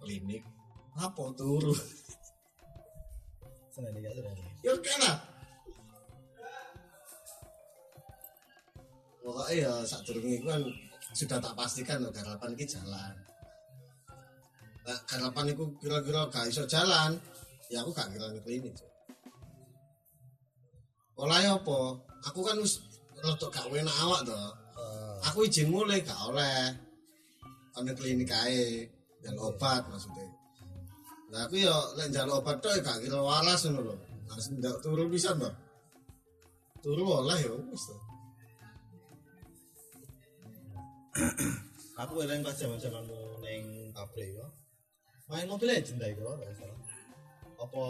[0.00, 0.42] klinik.
[0.94, 1.74] Apa turu?
[3.74, 5.16] senang gak senang Ya oke lah.
[9.24, 10.62] Pokoknya ya saat durunge iku kan
[11.14, 13.14] sudah tak pastikan loh garapan ini jalan.
[14.84, 17.16] Nah, garapan itu kira-kira gak iso jalan,
[17.72, 18.74] ya aku gak kira klinik.
[18.76, 18.90] Cuk.
[21.22, 21.78] Oleh apa?
[22.28, 22.82] Aku kan wis
[23.22, 24.36] rada gak enak awak to.
[25.30, 26.74] Aku izin mulai gak oleh.
[27.74, 28.86] Ana klinik ae,
[29.24, 30.28] dan obat maksudnya.
[31.32, 33.96] Nah aku ya lek njaluk obat tok ya gak kira waras ngono lho.
[34.28, 35.54] Harus ndak turu bisa, Mbak.
[36.84, 37.96] Turu oleh ya wis to.
[41.94, 43.62] Aku eling pas zaman zamanmu neng
[43.94, 44.46] pabrik yo.
[45.30, 46.74] Main mobil legend dah itu nggak salah
[47.54, 47.84] apa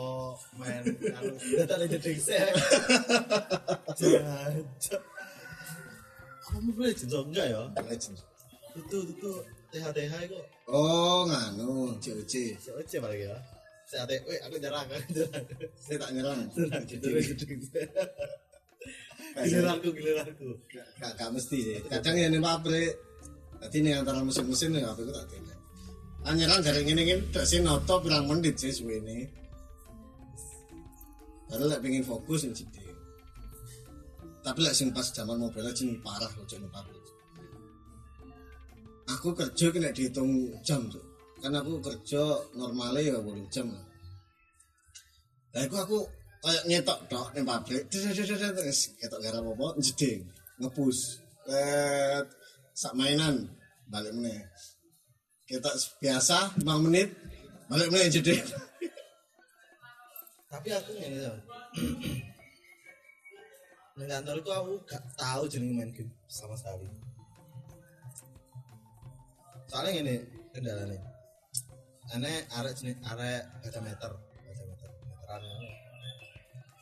[0.54, 0.82] main
[1.18, 2.52] anu data legend saya
[3.98, 4.62] jajan
[6.46, 8.16] apa mobil legend so enggak ya Legend.
[8.78, 9.30] itu itu
[9.74, 12.56] TH TH itu Oh, nganu, COC.
[12.80, 13.36] Oce paling ya
[13.84, 14.86] saya TH weh aku aku jarang
[15.76, 16.40] Saya tak nyerang.
[16.54, 17.60] legend
[19.34, 20.48] giliranku giliranku.
[20.70, 21.78] Gak, gak mesti sih.
[21.90, 22.94] Kadang ya ning pabrik.
[23.64, 25.56] Dadi ning antara mesin-mesin ya aku tak tele.
[26.28, 29.24] Anyerang dari ngene ngene dak sing noto pirang menit sih suwene.
[31.48, 32.84] Baru lek pengen fokus ning sithik.
[34.44, 37.04] Tapi lek sing pas zaman mobil sing parah kok ning pabrik.
[39.16, 41.00] Aku kerja kena dihitung jam tuh.
[41.40, 42.20] Kan aku kerja
[42.52, 43.84] normalnya ya 8 jam lah.
[45.56, 45.98] Lah iku aku
[46.44, 48.12] kayak nyetok tok ning pabrik terus
[49.00, 50.20] ketok gara apa jeding
[50.60, 52.28] ngepus let
[52.74, 53.46] sak mainan
[53.86, 54.50] balik meneh
[55.46, 57.14] ketok biasa 5 menit
[57.70, 58.42] balik meneh jeding
[60.52, 61.32] tapi aku ngene ya
[63.94, 66.90] Nang kantor itu aku gak tahu jeneng main game sama sekali.
[69.70, 70.14] Soalnya ngene
[70.50, 70.98] kendalanya.
[72.10, 75.42] Ane arek jenis arek baca meter, baca meter, meteran.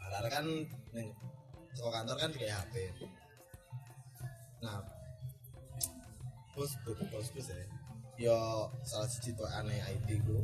[0.09, 0.47] Arek kan
[1.77, 2.75] saka kantor kan kayak HP.
[4.65, 4.81] Nah,
[6.53, 7.49] bos bos bos bos
[8.21, 8.39] ya.
[8.85, 10.37] Salah siji tuh aneh IT ku.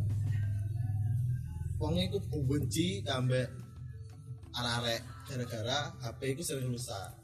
[1.79, 3.47] Wongnya iku benci ambek
[4.51, 7.15] arek-arek gara-gara HP iku sering rusak.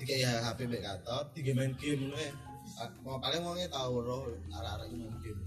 [0.00, 2.10] Tiga ya HP mbek kantor, tiga main game.
[2.74, 5.42] Ah, Mau paling wongnya tahu roh arek-arek main game.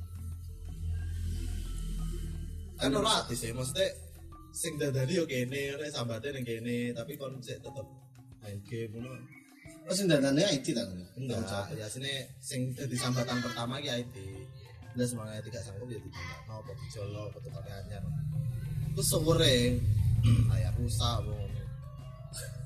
[2.77, 3.89] Kan ora artis ya, maksudnya
[4.53, 7.87] sing dadani yo kene, ora sambate ning kene, tapi kon tetep
[8.39, 9.36] main game ngono.
[9.87, 10.83] Terus ndadane IT ta
[11.17, 14.15] Enggak, ya sini sing dadi sambatan pertama ki IT.
[14.93, 18.03] Lah semangat tidak sanggup ya tidak mau apa dijolo apa tukang anyar.
[18.93, 19.57] Terus sore
[20.51, 21.61] kayak rusak ngono.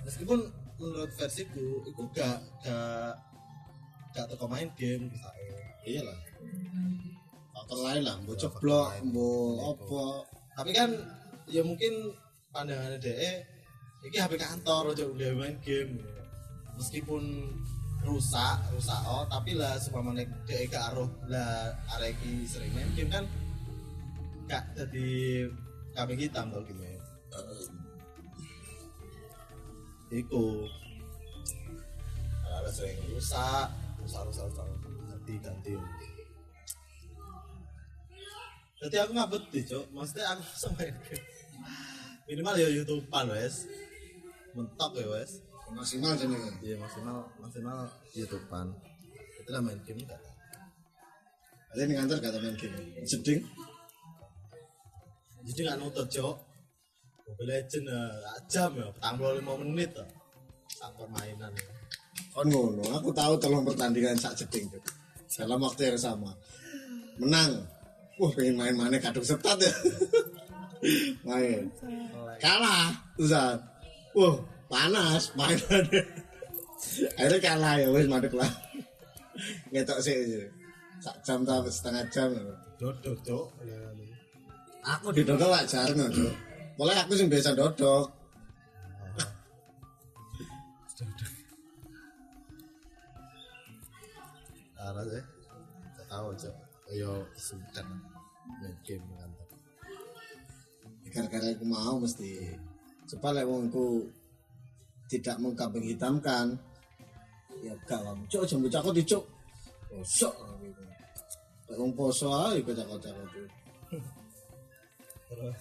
[0.03, 0.39] Meskipun
[0.81, 3.13] menurut versiku itu gak gak
[4.11, 5.47] gak teko main game rusake.
[5.81, 6.17] iyalah
[7.53, 10.03] faktor lain lah mbok ceblok mbok apa
[10.57, 10.89] Tapi kan
[11.47, 12.13] ya mungkin
[12.51, 13.31] pandangannya DE
[14.03, 15.95] iki HP kantor aja udah main game.
[16.81, 17.23] Meskipun
[18.01, 23.29] rusak, rusak oh, tapi lah seumpamane DE gak aruh lah arek iki sering main kan
[24.49, 25.45] gak jadi
[25.93, 26.97] kambing hitam tau gitu ya.
[30.09, 30.65] Iku
[32.49, 33.69] ada sering rusak,
[34.01, 34.65] rusak, rusak, rusak,
[35.05, 35.73] ganti, ganti.
[38.81, 39.85] Jadi aku nggak beti, cok.
[39.93, 40.81] Maksudnya aku sama.
[42.25, 43.69] Minimal ya YouTubean wes.
[44.57, 45.45] Mentok ya wes.
[45.75, 48.67] Maksimal jenenge Iya maksimal maksimal YouTubean.
[49.41, 50.21] Itu lah main game enggak.
[51.71, 52.75] ada ning kantor gak tau main game
[53.07, 53.39] jeding
[55.47, 56.35] Jadi nggak nonton cok.
[57.31, 60.07] Mobile Legend eh, jam ya, petang puluh lima menit tuh.
[60.67, 61.53] Sak permainan.
[62.31, 64.83] kon ngono aku tahu tolong pertandingan sak jeding Cuk.
[65.35, 66.31] dalam waktu yang sama
[67.19, 67.67] menang
[68.15, 69.73] wah pengen main mana kadung setat ya
[71.27, 71.67] main
[72.39, 73.59] kalah Ustaz
[74.15, 74.35] wah
[74.71, 75.83] panas mainan
[77.19, 78.51] akhirnya kalah ya wes madek lah
[79.69, 80.15] ngetok sih
[81.03, 82.29] sak jam tak setengah jam
[82.81, 83.45] Dodok cok.
[84.81, 86.33] aku di dodok lah jarang Cuk.
[86.79, 88.09] mulai aku sih biasa dodok
[94.81, 95.23] Arah sih.
[95.93, 96.55] Gak tahu cok.
[96.97, 97.85] Yo sungkan
[98.59, 99.47] main game kantor.
[101.11, 102.57] gara-gara aku mau mesti
[103.05, 104.09] cepat lek wongku
[105.11, 106.55] tidak mengkambing hitamkan.
[107.59, 108.15] Ya gak lah.
[108.31, 109.23] Cok jam bocah kok dicuk
[109.91, 110.83] bosok gitu
[111.75, 113.43] wong poso ae kocak-kocak itu
[115.31, 115.59] Terus.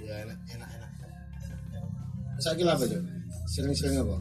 [0.00, 0.90] Ya enak enak enak.
[2.40, 3.02] saiki apa cok
[3.48, 4.16] sering-sering apa?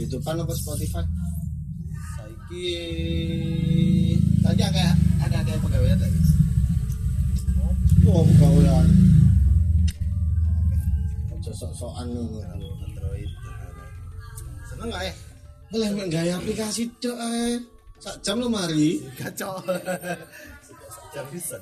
[0.00, 1.04] YouTubean apa Spotify?
[2.16, 2.64] Saiki
[4.40, 6.29] saiki agak ada ada pegawai ada.
[8.10, 8.86] Pegawaian
[11.40, 13.30] aja sok-sokan ngono Android.
[14.68, 15.14] Seneng gak ya?
[15.70, 17.62] boleh mek gaya aplikasi dok eh
[18.02, 19.62] sak jam lo mari Kacau.
[21.14, 21.56] Jam bisa.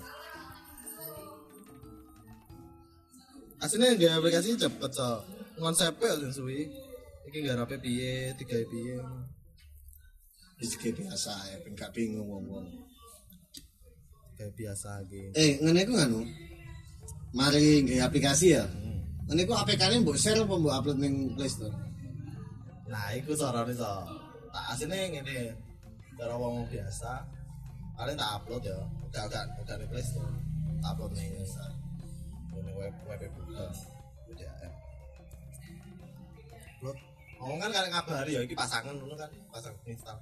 [3.63, 5.23] Aslinya gak aplikasi cepet so.
[5.59, 6.67] Konsepnya sing suwi.
[7.29, 8.97] Iki gak rapi piye, tiga piye.
[10.59, 12.88] Iki biasa ya, ben gak bingung wong-wong.
[14.39, 15.35] Kayak biasa gitu.
[15.35, 16.23] Eh, ngene iku anu.
[17.35, 18.65] Mari nggih aplikasi ya.
[19.27, 21.75] Ngene iku APK-ne mbok share apa mbok upload ning Play Store?
[22.87, 23.91] Nah, iku sorone so.
[24.55, 25.59] Tak asine ngene.
[26.15, 27.27] Cara wong biasa,
[27.99, 28.79] paling tak upload ya.
[29.11, 30.31] Udah udah udah di Play Store.
[30.79, 31.65] Tak upload nih biasa.
[32.55, 33.67] Ini web web buka.
[34.31, 34.55] Udah.
[36.79, 36.99] Upload.
[37.39, 40.19] Ngomong kan ngabari ya, iki pasangan ngono kan, pasang install.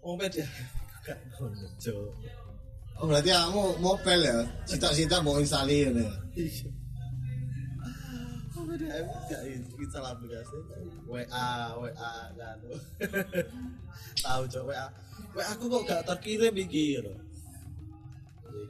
[0.00, 0.44] Oh, beda.
[1.04, 2.08] Gak ngono, Cuk.
[3.02, 4.38] Oh, berarti kamu mobile ya.
[4.70, 6.12] Cita-cita mau instalin ya.
[6.38, 6.68] Iya.
[8.54, 9.42] Oh, emang gak
[9.82, 10.56] install aplikasi.
[11.10, 12.58] WA, WA kan.
[14.24, 14.86] Tahu cok WA.
[15.34, 17.14] WA aku kok gak terkirim iki lho.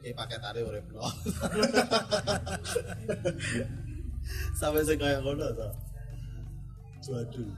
[0.01, 1.05] Iki paketane urip lo.
[4.59, 5.69] Sampai sing kaya ngono to.
[7.13, 7.49] Waduh.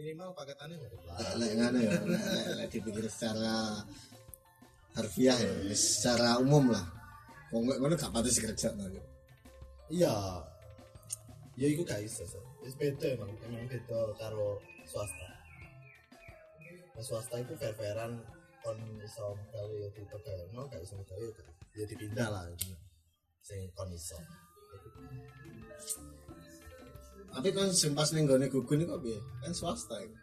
[0.00, 0.92] Minimal paketannya nggak
[1.36, 1.92] Lek- ngono ya.
[2.56, 3.84] Lek- dipikir secara
[4.96, 6.84] harfiah ya secara umum lah.
[7.52, 8.88] Wong lek ngono gak pantes kerja no.
[9.92, 10.40] iya.
[11.60, 12.40] Ya itu gak iso so.
[12.64, 14.56] Wis beda emang emang beda karo
[14.88, 15.28] swasta.
[16.96, 18.16] Nah, swasta itu fair-fairan
[18.64, 21.44] kon iso gawe ya dipegawno gak iso gawe ya
[21.76, 22.44] ya dipindah lah
[23.44, 24.16] sing kon iso
[27.30, 29.18] tapi kan sing pas ning gone gugun iku piye?
[29.42, 30.16] Kan swasta iku.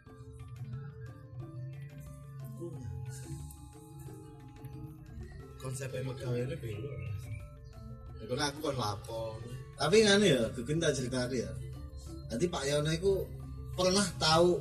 [5.58, 6.92] Konsepnya megawene beda
[8.18, 9.40] Ya kan aku kon lapor.
[9.80, 11.48] Tapi ngene ya gugun tak cerita ya.
[12.28, 13.24] Nanti Pak Yono iku
[13.72, 14.60] pernah tahu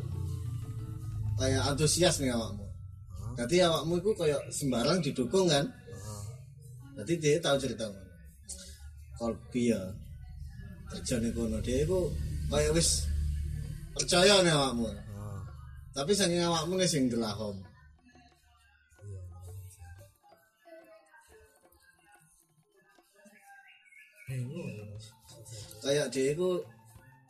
[1.35, 2.65] kayak antusias nih awakmu.
[3.37, 5.67] Jadi awakmu iku kayak sembarang didukung kan?
[6.97, 8.15] Jadi dia tahu cerita ngono.
[9.17, 9.81] Kolbi ya
[10.87, 12.07] kerja nih kono dia iku
[12.47, 13.07] kayak wis
[13.91, 14.87] percaya nih awakmu.
[14.87, 15.43] Ah,
[15.91, 17.59] tapi saking awakmu nih sing Mas.
[25.83, 26.59] kayak dia iku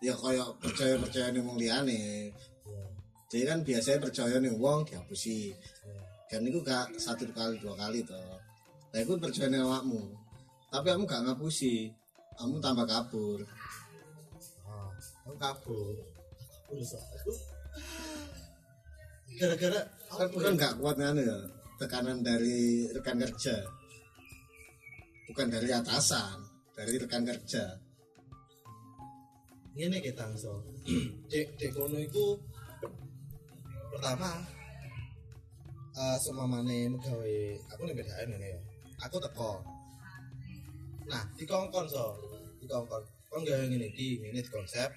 [0.02, 2.34] ya kayak percaya percaya nih wong liyane.
[2.34, 2.84] Iya,
[3.30, 5.58] dia kan biasanya percaya nih wong dihapusi iya.
[6.30, 8.18] dan itu gak satu kali dua kali toh.
[8.94, 10.02] Nah itu percaya nih awakmu.
[10.74, 11.94] Tapi kamu gak ngapusi.
[12.38, 13.42] Kamu tambah kabur
[15.28, 15.96] aku kabur.
[16.72, 17.34] Aku
[19.38, 21.38] gara-gara kan bukan gak kuat kan ya
[21.78, 23.54] tekanan dari rekan kerja
[25.30, 26.42] bukan dari atasan
[26.74, 27.78] dari rekan kerja
[29.78, 30.58] ini kita so.
[31.30, 32.34] Dek dek kono itu
[33.94, 34.42] pertama
[35.98, 37.38] eh semua mana megawe
[37.70, 38.60] aku nih bedain ini ya.
[39.06, 39.62] Aku teko.
[41.06, 42.18] Nah, di kongkon so,
[42.58, 43.06] di kongkon.
[43.30, 44.90] Kon gawe ngene iki, ngene di konsep.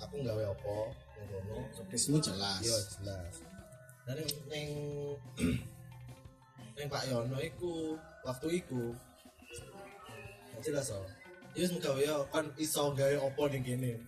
[0.00, 0.76] Aku gawe apa?
[1.20, 1.56] Ngono.
[1.92, 3.34] bismu jelas Iya jelas.
[4.08, 4.16] Dan
[4.48, 4.68] neng
[6.74, 8.96] neng Pak Yono iku waktu iku
[10.64, 11.00] jelas so.
[11.52, 14.00] Iya wis gawe yo kan iso gawe opo ning kene.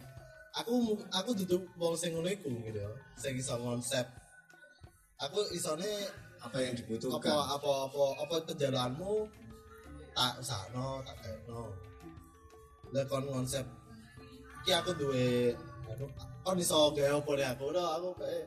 [0.52, 2.90] Aku aku duduk wong sing ngono iku gitu ya.
[3.16, 4.04] Sing iso konsep.
[5.20, 5.86] Aku isone
[6.42, 9.28] apa yang apa dibutuhkan apa apa apa kejalanmu
[10.16, 11.70] tak usahno tak kayakno.
[12.92, 13.64] Lah kon konsep
[14.62, 15.50] iki aku duwe
[15.94, 16.04] aku
[16.42, 18.46] kon iso gawe opo nih aku udah aku kayak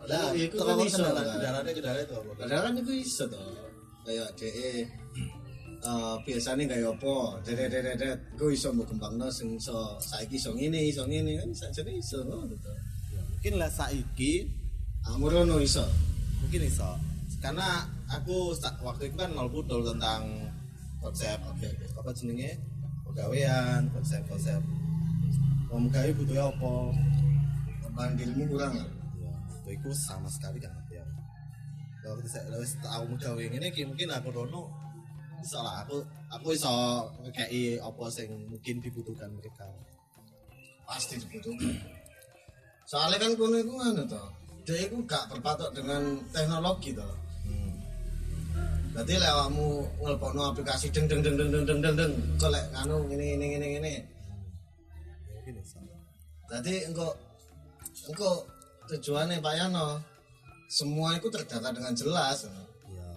[0.00, 1.12] Iya, iku kan kan iso, kan?
[1.12, 2.32] kendaraan kendaraan itu apa?
[2.48, 3.68] kan itu iso toh
[4.08, 4.48] kayak de
[5.80, 10.56] eh biasanya kayak apa dede dede dede gue iso mau kembang sing iso saiki iso
[10.56, 12.68] ngene iso ngene kan saja iso no gitu
[13.40, 14.44] Mungkin lah saiki
[15.08, 15.84] amurono iso
[16.40, 16.96] mungkin iso.
[17.40, 18.52] Karena aku
[18.84, 20.28] waktu itu kan nol budol tentang
[21.00, 22.52] konsep oke oke apa jenenge
[23.08, 24.60] pegawaian, konsep-konsep.
[25.70, 26.72] Gawe butuh apa?
[27.86, 28.90] kembang dirimu kurang lah
[29.66, 31.06] Ya, itu sama sekali kan ya.
[32.02, 34.66] Waktu saya wis tahu gawe iki mungkin aku rono
[35.38, 36.74] iso lah aku aku iso
[37.22, 39.62] ngekei apa sing mungkin dibutuhkan mereka.
[40.90, 41.70] pasti dibutuhkan
[42.82, 44.26] soalnya kan kono itu anu toh
[44.66, 47.14] dia itu gak berpatok dengan teknologi toh
[47.46, 47.72] Hmm.
[48.92, 49.66] berarti lewatmu
[50.02, 53.46] ngelpokno aplikasi deng deng deng deng deng deng deng deng kok lek nganu ini ini
[53.56, 53.94] ini ini.
[56.50, 57.14] Berarti engkau
[58.10, 58.42] engkau
[58.90, 60.02] tujuannya Pak Yano
[60.66, 62.50] semua itu terdata dengan jelas
[62.90, 63.10] Iya.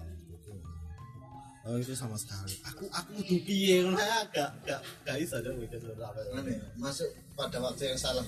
[1.66, 2.60] Oh itu sama sekali.
[2.68, 6.22] Aku aku kudu piye ngono ae gak gak gak iso dong mikir apa.
[6.30, 6.62] Mana ya?
[6.78, 8.22] masuk pada waktu yang salah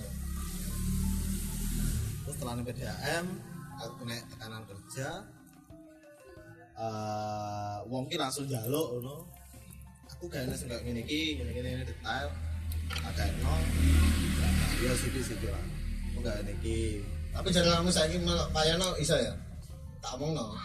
[2.25, 3.25] Terus setelah PDAM,
[3.77, 5.09] aku kena tekanan kerja.
[6.75, 9.29] Eh, wong ki langsung jaluk ngono.
[10.17, 12.33] Aku gak enak kayak gini iki, gini ini detail.
[12.93, 13.53] Agak no.
[14.83, 15.63] Ya sih sih lah.
[16.13, 17.01] Aku gak enak iki.
[17.35, 19.35] tapi jangan lama saya ingin Pak Yano bisa ya
[19.99, 20.55] tak omong no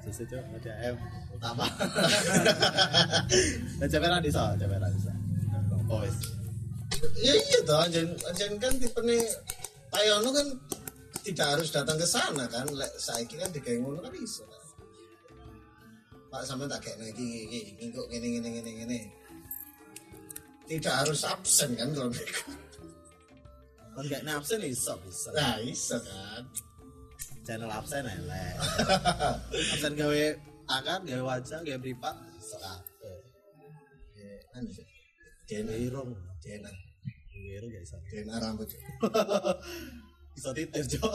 [0.00, 0.96] Sesuai cok, PDAM
[1.36, 1.66] utama.
[3.76, 5.12] Nah, jabaran bisa, jabaran bisa.
[5.84, 6.16] Boys.
[7.20, 8.08] ya iya toh jen,
[8.38, 9.20] jen kan tipe nih
[10.08, 10.46] Yono kan
[11.20, 14.46] tidak harus datang ke sana kan lek saya kan digawe kan iso.
[16.30, 18.98] Pak sama tak kayak lagi ini kok gini gini gini gini
[20.70, 22.42] tidak harus absen kan kalau mereka
[23.90, 25.28] Kan gak absen iso bisa.
[25.34, 26.46] nah iso kan
[27.42, 28.54] channel absen elek.
[29.74, 30.22] absen gawe
[30.70, 33.18] tangan, gawe wajah, gawe privat iso kabeh.
[34.54, 34.70] Anu
[35.50, 36.14] DNA Irung,
[37.34, 37.98] irung gak iso.
[38.06, 38.70] DNA rambut
[40.38, 41.10] Iso titip, Cok.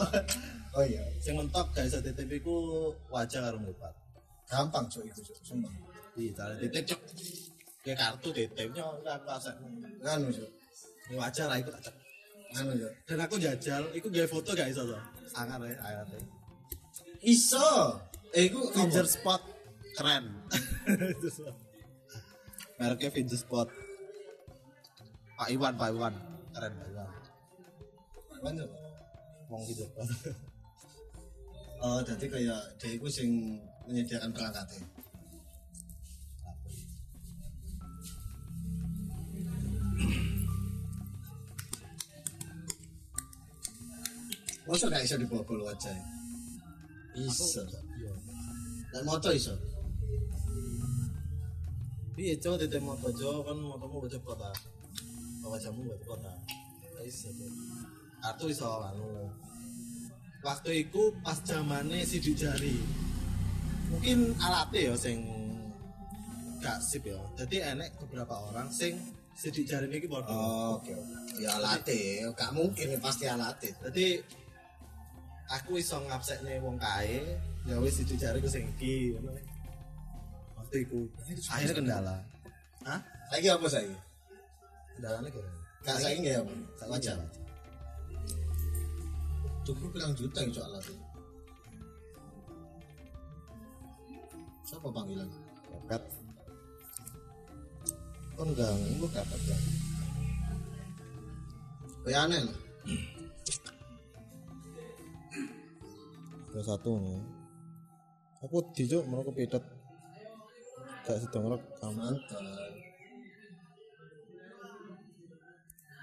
[0.76, 3.94] oh iya Sing mentok gak iso titip iku wajah karo privat.
[4.46, 5.72] gampang cuy itu cuy sumpah
[6.14, 7.00] Iya, cara titip, Cok.
[7.86, 9.54] Kayak kartu aku absen.
[10.02, 10.50] anu cuy
[11.06, 11.94] Ini wajah lah iku tak cek.
[12.58, 14.98] anu ya dan aku jajal iku gawe foto gak iso to
[15.30, 16.18] sangar ya ayatnya
[17.22, 17.94] iso!
[18.34, 19.06] Eh iku Finger?
[19.06, 19.42] Spot.
[19.96, 20.24] Keren.
[22.78, 23.68] Mereknya Finger Spot.
[25.36, 26.14] Pak Iwan Pak Iwan.
[26.52, 27.08] Keren Pak Iwan.
[28.36, 28.50] Apa?
[29.46, 30.10] wong Spot
[31.86, 33.30] oh jadi kayak dia itu sing
[33.86, 34.82] menyediakan perangkatnya
[44.66, 45.94] Masa gak bisa dibobol wajah
[47.14, 47.62] Bisa
[48.02, 48.12] iya
[48.90, 49.54] Dan moto iso?
[52.16, 53.44] Iya coba titip moto jo.
[53.46, 54.50] Kan motomu baca kota
[55.44, 56.32] bawa jamu baca kota
[56.96, 57.30] Gak iso
[58.26, 59.30] kartu iso anu.
[60.42, 62.74] Waktu itu pas zamane sidik jari.
[63.86, 65.22] Mungkin alatnya ya sing
[66.58, 67.22] gak sip ya.
[67.38, 68.98] Jadi enek beberapa orang sing
[69.36, 71.38] sidik jari ini bodoh Oh, oke oke.
[71.38, 73.70] Ya alate, gak mungkin ya, pasti alate.
[73.84, 74.18] jadi
[75.46, 77.22] aku iso ngapsekne wong kae
[77.66, 79.30] ya wis sidik jari ku sing iki ngono.
[80.58, 80.98] waktu itu
[81.50, 82.16] akhirnya kendala
[82.86, 83.90] hah Lagi apa saya?
[84.94, 85.50] kendalanya kira
[85.86, 86.54] Gak saya nggak apa?
[86.82, 87.18] Saiki Wajar.
[89.62, 90.98] Tuku bilang juta yang soal alatnya.
[94.66, 95.30] Siapa panggilan?
[95.86, 96.02] Kepet.
[98.34, 99.58] Oh enggak, itu kepet ya.
[102.02, 102.58] Kayak aneh lah.
[106.56, 107.20] Satu nih.
[108.42, 109.64] Aku dijok mereka pedet.
[111.06, 111.94] Gak sedang rekam.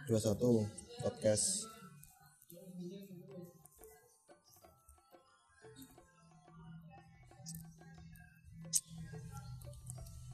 [0.08, 0.64] Dua satu
[1.04, 1.68] podcast.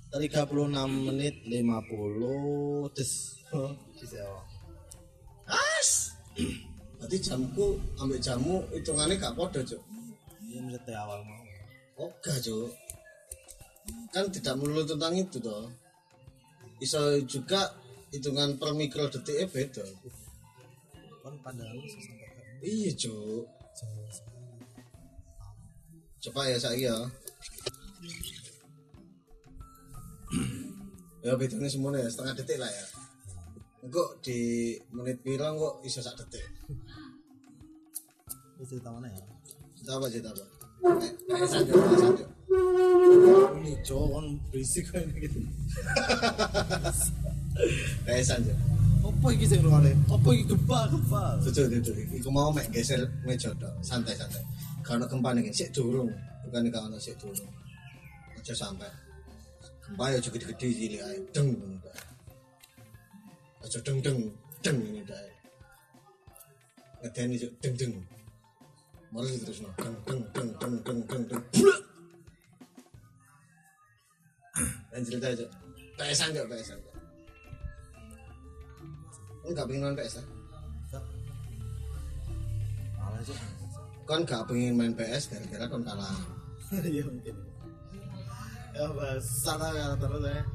[0.09, 3.39] Tiga puluh enam menit lima puluh des.
[5.49, 6.13] As.
[6.99, 9.81] Berarti jamku ambil jamu hitungannya gak podo cuk.
[10.59, 11.39] Ini menit dari awal mau.
[12.03, 12.67] Oh gak cuk.
[14.11, 15.71] Kan tidak melulu tentang itu toh.
[16.75, 17.71] Bisa juga
[18.11, 19.87] hitungan per mikro detiknya beda.
[21.23, 23.47] Kan bisa ke Iya cuk.
[23.71, 24.03] sekali.
[26.27, 26.99] Coba ya saya ya.
[31.23, 32.83] ya bedanya semuanya ya, setengah detik lah ya.
[33.87, 36.43] Kok di menit piro kok iso sak detik.
[38.59, 39.38] Itu cerita mana ya?
[39.89, 40.45] Cerita apa cerita apa?
[41.01, 42.25] Eh, Kayak sanjo, kayak sanjo.
[43.57, 44.85] Ini cowok kan berisik
[45.17, 45.39] gitu.
[48.29, 48.53] Sanjo.
[49.01, 49.97] Apa iki sing ruane?
[50.05, 51.41] Apa iki gempa gempa?
[52.21, 54.45] Iku mau mek geser meja tok, santai santai.
[54.85, 56.13] Kalau gempa nih, sik durung,
[56.45, 56.69] bukan
[57.01, 57.49] sik durung.
[58.37, 58.93] Aja sampai.
[59.89, 61.49] Gempa ya juga gede cilik ae, deng.
[63.65, 64.21] Aja deng deng
[64.61, 65.01] deng ini.
[67.01, 68.18] Ngedeni deng deng.
[69.09, 71.43] Mari terus no, deng deng deng deng deng deng deng.
[71.49, 71.81] Blek!
[74.93, 75.45] Dan cerita aja.
[75.97, 76.91] PS aja, PS aja.
[79.49, 80.27] Enggak pengen nonton PS ah?
[83.01, 83.37] Malah sih.
[84.05, 86.13] Kon gak pengen main PS gara-gara kon kalah.
[86.85, 87.33] Iya mungkin.
[88.77, 90.45] Ya bahas sana ya terus ya.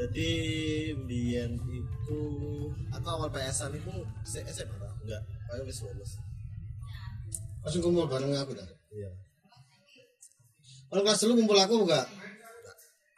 [0.00, 0.30] Jadi
[1.04, 2.20] Bian itu
[2.88, 3.92] aku awal PS-an itu
[4.24, 4.88] SMA?
[5.04, 5.20] Enggak,
[5.52, 6.16] kayak wis lulus.
[7.60, 8.66] Langsung kumpul bareng aku dah.
[8.92, 9.10] Iya.
[10.90, 12.06] Kalau kelas dulu kumpul aku enggak?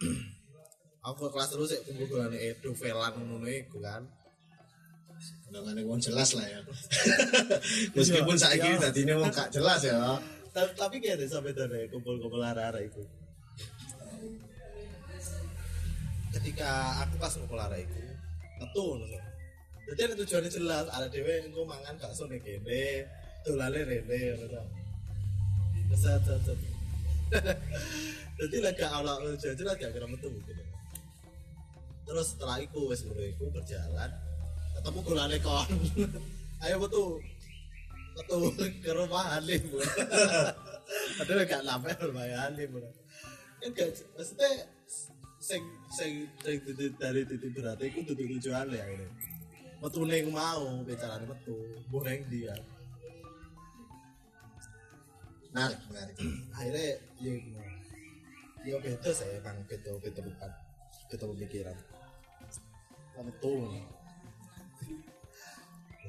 [1.03, 4.07] Aku kelas terus sih kumpul dengan Edo Velan ngono iku kan.
[5.51, 6.63] Udah wong jelas lah ya.
[7.99, 8.79] Meskipun saiki Iya.
[8.87, 9.99] tadi ini wong gak jelas ya.
[10.53, 13.01] tapi tapi kayak ada sampai dari kumpul-kumpul arah-arah itu
[16.33, 18.01] ketika aku pas ngumpul arah itu
[18.61, 19.09] ngono
[19.93, 23.09] jadi ada tujuannya jelas ada dewe yang mangan bakso nih kene
[23.45, 24.63] tulale rene ngono.
[25.93, 26.59] Set set set
[28.43, 30.53] jadi lagi awal tujuan jelas gak kira metu gitu.
[32.03, 34.11] Terus setelah itu wes itu berjalan.
[34.79, 35.69] Ketemu gulane kon.
[36.67, 37.23] Ayo metu.
[38.13, 38.37] Metu
[38.85, 39.63] ke rumah Halim
[41.17, 42.71] Padahal gak sampai rumah Halim
[43.63, 44.51] kan gak maksudnya
[45.39, 45.63] sing
[45.95, 46.27] sing
[46.99, 49.07] dari titik berarti itu tujuan ya ini.
[49.79, 51.57] Metu neng mau bicaranya metu
[51.89, 52.59] boleh dia
[55.53, 56.17] Menarik, menarik.
[56.57, 56.89] akhirnya
[57.21, 57.33] ya
[58.65, 60.51] ya beda saya kan beda beda bukan
[61.13, 61.77] beda pemikiran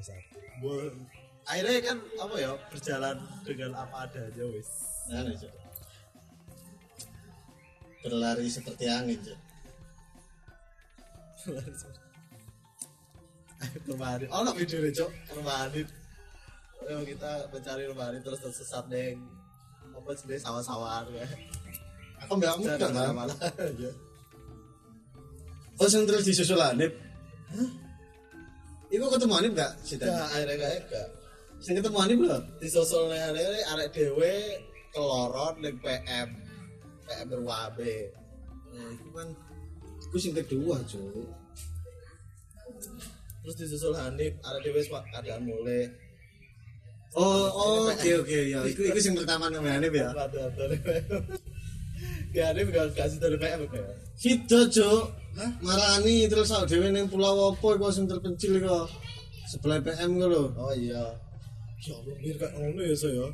[0.04, 0.40] satu.
[0.64, 0.96] Bu-
[1.44, 4.70] akhirnya kan apa ya berjalan dengan apa adanya wis
[5.12, 5.52] Cuk.
[8.04, 9.40] Berlari seperti angin, Cuk.
[13.88, 15.88] kemarin oh no video nih cok kemarin
[16.84, 19.24] Ayo kita mencari kemarin terus tersesat neng
[19.94, 21.28] apa sebenarnya sawah-sawahan ya?
[22.28, 23.38] Aku kamu Jangan enggak kan malah
[25.80, 26.92] oh yang terus disusul Hanif?
[28.92, 29.72] Iku ketemu Hanif gak?
[29.82, 30.06] Sita?
[30.06, 31.08] Gak, akhirnya gak gak
[31.64, 32.40] Sing ketemu Hanif lho?
[32.60, 34.34] disusul nih arek dewe
[34.92, 36.28] keloron neng PM
[37.08, 38.12] PM berwabe
[38.74, 39.28] Nah, itu kan
[40.10, 41.30] Itu sing kedua, Cuk.
[43.44, 45.88] terus disusul Hanif arek dewe sempat keadaan mulai
[47.14, 48.60] Oh, oh, oke oke ya.
[48.66, 50.10] Iku iku sing pertama Hanif ya.
[52.34, 53.70] gak ada gak kasih dari PM
[54.18, 55.04] Gitu, Cuk.
[55.38, 55.52] Hah?
[55.62, 58.90] Marani terus awak dhewe ning pulau apa iku sing terpencil iku.
[59.50, 60.44] Sebelah PM iku lho.
[60.58, 61.14] oh iya
[61.84, 63.28] ya Allah mir kayak ngono ya saya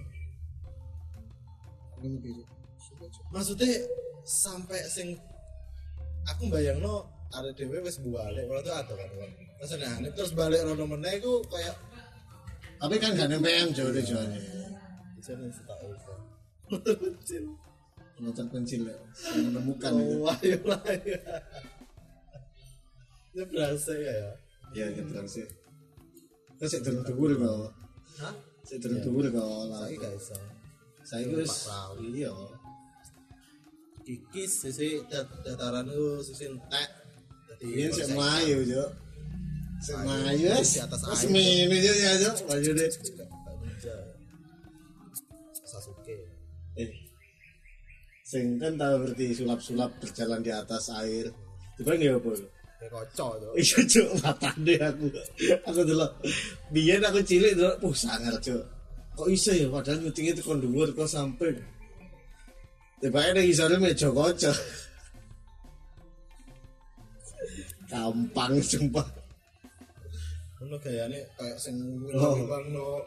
[3.29, 3.69] maksudnya
[4.25, 5.13] sampai sing
[6.25, 9.09] aku bayang no ada dewe wes balik kalau tuh ada kan
[9.61, 11.77] terus Hanif terus balik rono meneh itu kayak
[12.79, 14.41] Tapi kan gak nang PM Cuk tujuannya.
[15.15, 16.13] bisa nih setahu itu
[17.19, 17.43] kecil
[18.15, 18.97] Pulau terpencil ya.
[19.31, 20.15] Yang menemukan itu.
[20.17, 21.19] oh ayo lah ya
[23.29, 24.31] itu berasa ya ya
[24.69, 25.47] Ya, gitu sih.
[26.55, 27.71] Kan sik durung dhuwur kok.
[28.19, 29.49] hah Sik durung dhuwur kok.
[29.67, 30.37] lagi gak bisa
[31.01, 31.65] Saya wis
[32.05, 32.31] iya.
[34.03, 36.89] kikis sisi dat- dataran itu sisi entek
[37.59, 38.89] Ini sik mlayu, Cuk.
[39.79, 40.75] Di wis.
[40.83, 41.71] atas air.
[41.71, 42.31] ya.
[42.47, 42.89] Maju deh.
[45.63, 46.15] Sasuke
[46.75, 46.89] Eh.
[48.27, 51.31] Sing kan tahu berarti sulap-sulap berjalan di atas air.
[51.79, 52.31] Coba nggak apa
[52.87, 55.07] kocok tuh Iya cuk, matane aku.
[55.67, 56.07] Aku dulu.
[56.71, 58.63] Biyen aku cilik dulu, puh sangar cuk.
[59.19, 61.59] Kok iso ya padahal nyutingnya itu kon dhuwur kok sampai.
[63.03, 64.51] Tiba-tiba ada isore meja kaca.
[67.91, 69.18] Gampang sumpah.
[70.59, 71.75] Ono gayane kayak sing
[72.11, 72.35] Oh.
[72.43, 72.99] bang no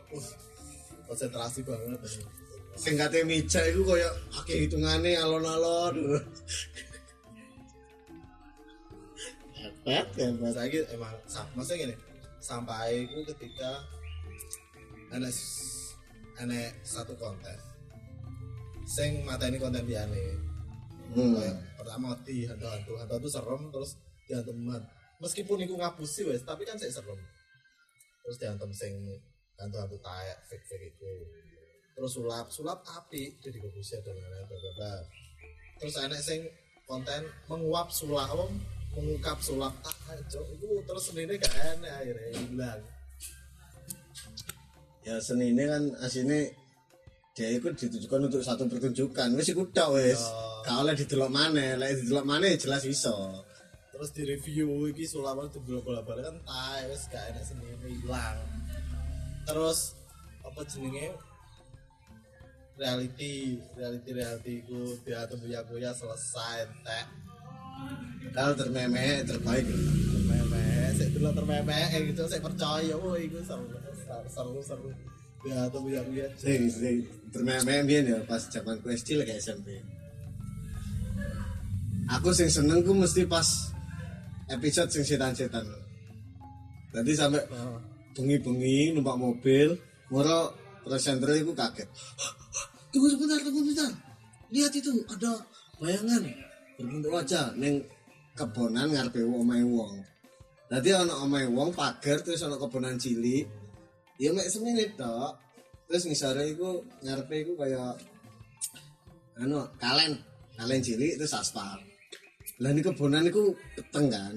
[1.05, 2.01] konsentrasi banget
[2.73, 5.97] Sing kate meja iku koyo akeh hitungane alon-alon.
[9.85, 10.53] Hebat, hebat.
[10.53, 11.13] saya gitu emang
[11.53, 11.95] maksudnya gini
[12.39, 13.83] sampai aku ketika
[15.29, 15.95] s-
[16.37, 17.55] enek satu konten
[18.85, 20.23] sing mata ini konten biane
[21.13, 21.37] Hmm.
[21.37, 23.91] kayak pertama di hantu-hantu hantu-hantu serem terus
[24.25, 24.57] dihantem
[25.19, 27.19] meskipun iku ngapusi wes tapi kan saya serem
[28.23, 28.93] terus dihantem sing
[29.59, 31.13] hantu-hantu taek fake fake itu.
[31.93, 34.95] Terus sulap sulap api jadi bagusnya dan lain-lain bla bla bla.
[35.83, 36.41] terus enek sing
[36.87, 38.47] konten menguap sulap apa?
[38.93, 39.97] Mengungkap sulap ah
[40.29, 42.83] cok itu terus sendiri gak enak akhirnya hilang
[45.03, 46.47] ya seni ini kan aslinya
[47.33, 49.33] dia itu ditujukan untuk satu pertunjukan.
[49.41, 50.21] Wis iku tok wis.
[50.21, 50.69] Ya.
[50.69, 51.81] gak oleh didelok maneh.
[51.81, 53.41] Lek didelok maneh jelas iso
[54.03, 58.35] terus di review iki sulaman itu bola bola kan tai wes gak enak sendiri hilang.
[59.47, 59.95] Terus
[60.43, 61.15] apa jenenge?
[62.83, 67.07] Reality reality reality ku dia tuh buya buya selesai entek.
[68.35, 69.71] Kalau termeme terbaik.
[69.71, 70.65] Termeme
[70.99, 72.99] saya dulu termeme eh gitu saya percaya.
[72.99, 73.71] Oh itu seru
[74.27, 74.91] seru seru.
[75.47, 79.79] Dia tuh buya buya sing sing termeme biyen ya pas zaman SD kayak SMP
[82.11, 83.73] aku sing seneng ku mesti pas
[84.53, 85.65] episode sing setan-setan
[86.93, 87.81] Tadi sampai Oh.
[88.13, 89.73] bengi-bengi numpak mobil,
[90.13, 90.53] moro
[90.85, 91.89] presenter itu kaget.
[92.93, 93.89] Tunggu sebentar, tunggu sebentar.
[94.53, 95.41] Lihat itu ada
[95.81, 96.21] bayangan
[96.77, 97.81] berbentuk wajah neng
[98.37, 100.05] kebonan ngarepe omahe wong.
[100.69, 103.49] Dadi ana omahe wong pagar terus ana kebonan cilik.
[104.21, 105.41] Ya mek semene tok.
[105.89, 107.97] Terus ngisore iku ngarepe iku kaya
[109.41, 110.21] anu kalen,
[110.61, 111.81] kalen cilik terus aspal.
[112.63, 114.35] Lah ini kebonan iku peteng kan.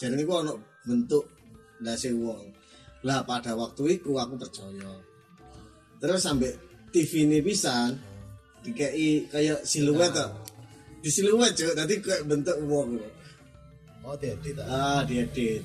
[0.00, 0.56] Jadi niku ana
[0.88, 1.28] bentuk
[1.84, 2.48] ndase wong.
[3.04, 4.96] Lah pada waktu itu aku percaya.
[6.00, 6.56] Terus sampai
[6.88, 7.92] TV ini pisan
[8.64, 10.32] dikei kayak siluet tuh.
[11.04, 12.96] Di siluet cuy, tadi kayak bentuk wong.
[14.06, 15.60] oh diedit ah Ah, diedit.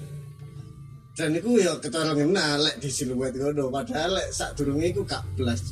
[1.16, 5.24] Dan iku ya ketara ngena lek di siluet ngono, padahal lek sak durunge iku gak
[5.39, 5.64] blas.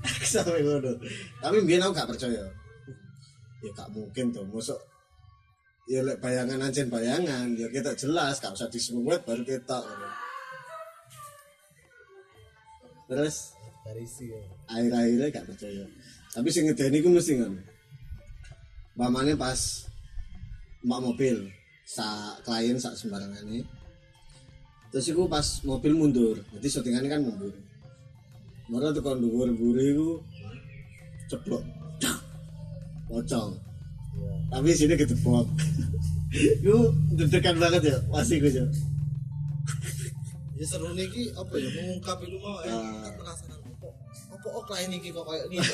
[0.00, 0.96] Aku Sampai ngono.
[1.44, 2.42] Tapi mbiyen aku gak percaya.
[3.60, 4.89] Ya gak mungkin tuh, mosok
[5.88, 7.54] ya bayangan anjen bayangan.
[7.56, 9.80] Ya kita jelas gak usah disiluet baru kita
[13.10, 13.56] terus?
[13.80, 14.38] Dari si ya.
[14.70, 15.84] akhir-akhirnya gak percaya.
[16.30, 17.60] Tapi sing ngedeni ku mesti ngono.
[19.38, 19.60] Pas
[20.80, 21.36] mbak mobil
[21.84, 23.66] sa klien sak sembarangan ini
[24.90, 27.54] terus iku pas mobil mundur jadi syutingannya kan mundur.
[28.70, 30.22] Mara tekan dhuwur mburi iku
[31.26, 31.62] ceplok
[33.10, 33.58] pocong
[34.10, 34.32] Iya.
[34.50, 35.46] tapi sini ketepok
[36.62, 36.76] iku
[37.14, 38.66] deg-degan banget ya masih gue ya
[40.60, 43.58] ya seru niki apa ya mengungkap itu mau tak penasaran.
[43.64, 43.88] Apa
[44.36, 45.64] apa ok lah ini kok kayak gini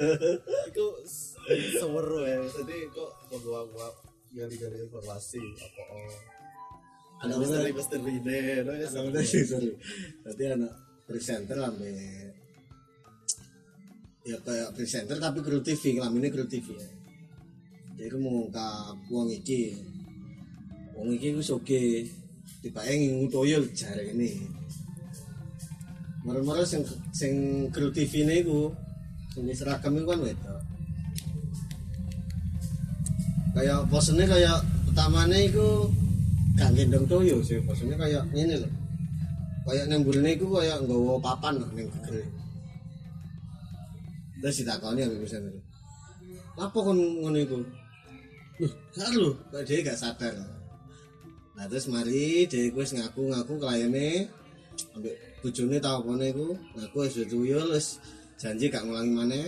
[0.72, 1.36] itu s-
[1.76, 2.40] seweru ya.
[2.48, 3.92] Jadi kok kok gua gua
[4.32, 5.44] gali-gali informasi.
[5.60, 6.16] Apa oh.
[7.20, 9.76] Ada Ada misteri misteri deh no, ya, sih sorry.
[10.24, 10.72] Berarti anak
[11.04, 11.92] presenter ambe
[14.26, 16.88] ya kayak presenter tapi kru TV, ini kru TV ya.
[17.96, 19.72] Jadi aku mengungkap wong iki.
[20.92, 22.04] Wong iki wis oke.
[22.60, 24.36] Dipaengi ngutoyo jare ini.
[26.28, 28.68] Moro-moro sing sing kru TV ini iku
[29.32, 30.60] sing seragam iku kan wedok.
[33.56, 34.58] Kayak bosennya kayak
[34.92, 35.88] utamanya iku
[36.56, 38.72] gak gendong toyo sih bosennya kayak ini loh
[39.68, 42.24] kayak nang burine iku kayak nggawa papan loh ning gegere
[44.40, 45.60] terus ditakoni ambek bisa itu
[46.56, 47.60] apa kon ngono iku
[48.96, 49.12] kan
[49.52, 50.34] kok dia gak sadar.
[51.56, 54.28] Nah terus mari dia wis ngaku-ngaku kliennya
[54.96, 58.00] ambek bojone tau apa iku, ngaku wis tuyul wis
[58.40, 59.46] janji gak ngulangi maneh.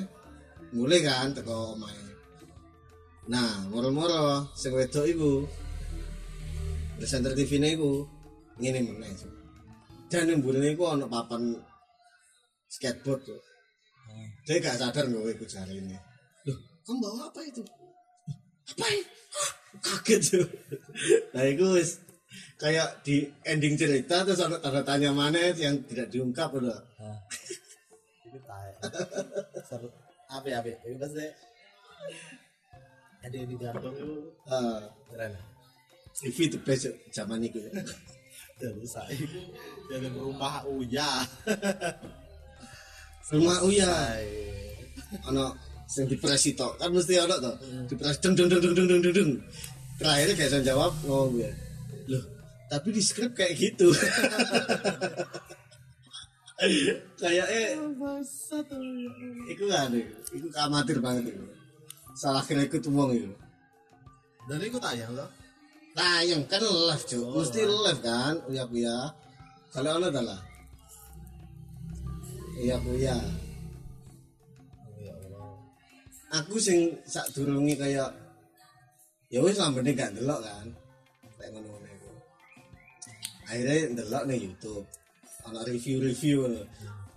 [0.68, 2.08] Mulai kan teko omahe.
[3.28, 5.32] Nah, moro-moro sing wedok iku
[6.96, 8.04] presenter TV-ne iku
[8.60, 9.12] ngene meneh.
[10.08, 11.56] Dan yang burine iku ana papan
[12.68, 13.40] skateboard tuh.
[14.44, 15.96] Dia gak sadar nggawe iku jarine.
[16.48, 17.60] Loh, kamu bawa apa itu?
[18.74, 19.02] Apa ini?
[19.28, 20.46] Hah, Kaget tuh.
[21.36, 21.90] Nah, itu wis
[22.58, 26.78] kayak di ending cerita terus ada tanda tanya mana yang tidak diungkap udah.
[28.26, 28.70] itu tahu
[29.64, 29.88] seru.
[30.28, 31.26] Apa apa itu pasti
[33.22, 34.10] ada yang digantung itu
[35.08, 35.32] keren.
[36.18, 37.62] TV the best zaman itu.
[38.58, 39.14] dan saya
[39.86, 41.22] dari rumah Uya.
[43.28, 43.92] Rumah Uya,
[45.30, 47.52] ono sing dipresi tok kan mesti ono to.
[47.88, 49.30] Dipres deng deng deng deng deng deng deng, deng.
[49.98, 51.50] Terakhirnya gak bisa jawab ngomong gue.
[52.12, 52.24] Loh,
[52.70, 53.90] tapi di skrip kayak gitu.
[57.22, 57.74] kayak eh
[59.48, 59.90] Iku kan,
[60.34, 61.44] iku amatir banget itu.
[62.14, 63.30] Salah kira ikut wong itu.
[64.48, 65.28] dan itu tayang loh
[65.92, 69.12] Tayang kan live cuy, Oh, mesti live kan, uya uya.
[69.74, 70.40] Kalau ono adalah,
[72.54, 73.18] uya uya.
[76.28, 78.12] Oh ya Aku sing sak durungi kayak,
[79.32, 80.66] ya wis lambene gak ndelok kan,
[81.40, 82.10] kayak ngono ngono iku.
[83.48, 84.86] Akhirnya ndelok nih YouTube,
[85.48, 86.62] ono review-review ngono.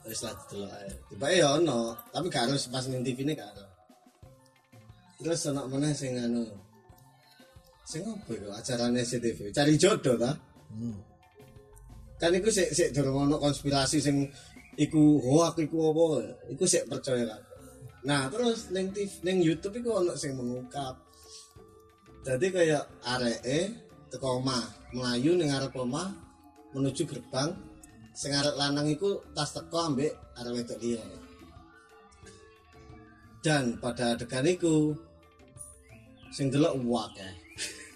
[0.07, 0.91] Wis lah delok ae.
[1.12, 3.51] Tiba ya ono, tapi gak harus pas ning TV ini gak.
[5.20, 6.47] Terus ono mana sing anu,
[7.84, 10.32] sing apa iku acarane CTV, cari jodoh ta?
[10.72, 10.97] hmm.
[12.22, 14.30] kan iku sik sik durung ono konspirasi sing
[14.78, 16.05] iku hoak iku apa
[16.53, 17.41] iku sik percaya kan
[18.02, 20.97] nah terus ning TV ning YouTube iku ono sing mengungkap.
[22.22, 23.60] Jadi kayak areke
[24.14, 24.62] teko omah
[24.93, 25.74] melayu ning arep
[26.74, 27.54] menuju gerbang.
[28.14, 30.82] Sing arek lanang iku tas teko ambek arek wedok
[33.41, 34.93] dan pada adegan iku
[36.30, 37.34] sing delok wakeh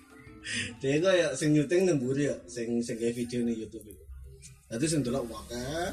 [0.82, 4.06] dia kayak sing nyuting nang mburi ya sing sing video ning YouTube iku
[4.66, 5.88] Dadi sing delok wakeh.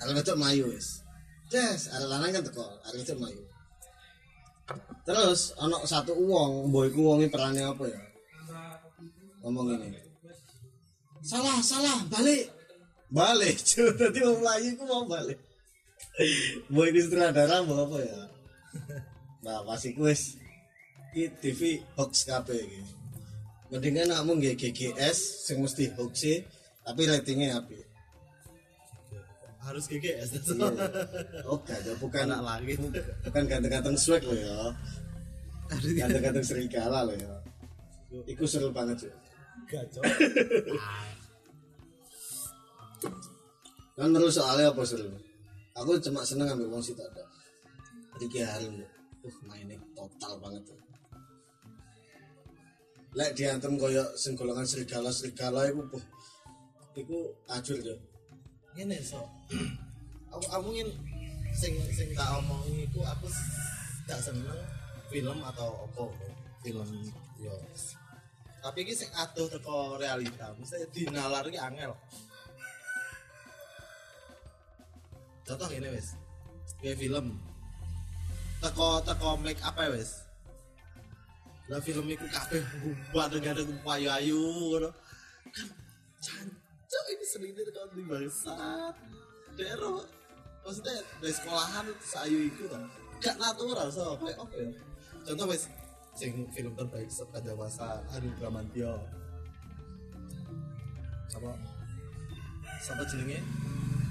[0.00, 1.03] Arek wedok mlayu wis.
[1.54, 3.42] Des, arek lanang kan teko, arek wedok mlayu.
[5.06, 8.00] Terus ana satu wong, mbok iku wonge perane apa ya?
[9.38, 10.02] Ngomong ini.
[11.22, 12.50] Salah, salah, balik.
[13.06, 13.86] Balik, cuy.
[13.94, 15.38] Dadi wong mlayu iku mau balik.
[16.74, 18.18] Mbok iku sutradara mbok apa ya?
[19.46, 20.34] Nah, pas iku wis
[21.14, 21.60] iki TV
[21.94, 22.82] hoax iki.
[23.70, 26.42] Mendingan kamu nggih GGS sing mesti hoax sih,
[26.82, 27.93] tapi ratingnya api.
[29.64, 30.68] Harus GGS Iya.
[31.48, 32.76] Oh, gak ada bukan anak lagi
[33.24, 34.76] bukan ganteng-ganteng swag loh ya.
[35.72, 37.32] Ganteng-ganteng serigala loh ya.
[38.28, 39.12] Iku seru banget sih.
[39.64, 40.04] gacor
[43.94, 45.06] Kan terus soalnya apa seru?
[45.78, 47.22] Aku cuma seneng ambil wong situ ada.
[48.18, 48.82] Ricky Harim,
[49.26, 50.78] uh mainnya total banget tuh.
[53.14, 56.04] Lek diantem koyo sing golongan serigala-serigala iku buh.
[56.98, 57.18] Iku
[57.50, 57.94] ajur yo.
[58.74, 59.22] Ini so.
[60.34, 60.90] Aku aku ingin
[61.54, 63.30] sing sing tak omongin itu aku
[64.10, 64.58] gak seneng
[65.06, 66.02] film atau apa
[66.66, 66.88] film
[67.38, 67.54] yo
[68.58, 71.92] tapi ini sing aduh teko realita misalnya dinalar ki angel.
[75.44, 76.16] Contoh ini wes
[76.80, 77.38] kayak film.
[78.58, 80.24] Teko teko make apa ya wes
[81.64, 82.60] lah film itu kabeh
[83.08, 84.90] buat ada payu-ayu ngono.
[86.20, 86.63] Kan
[86.94, 88.94] cancok ini selinir kalau di bangsat
[89.58, 90.06] dero
[90.62, 92.86] maksudnya dari sekolahan sayu itu kan
[93.18, 94.62] gak natural so kayak oke
[95.26, 95.66] contoh wes
[96.14, 98.94] sing film terbaik sepanjang masa Hanung Bramantio
[101.34, 101.50] apa
[102.78, 103.40] Sapa jenenge?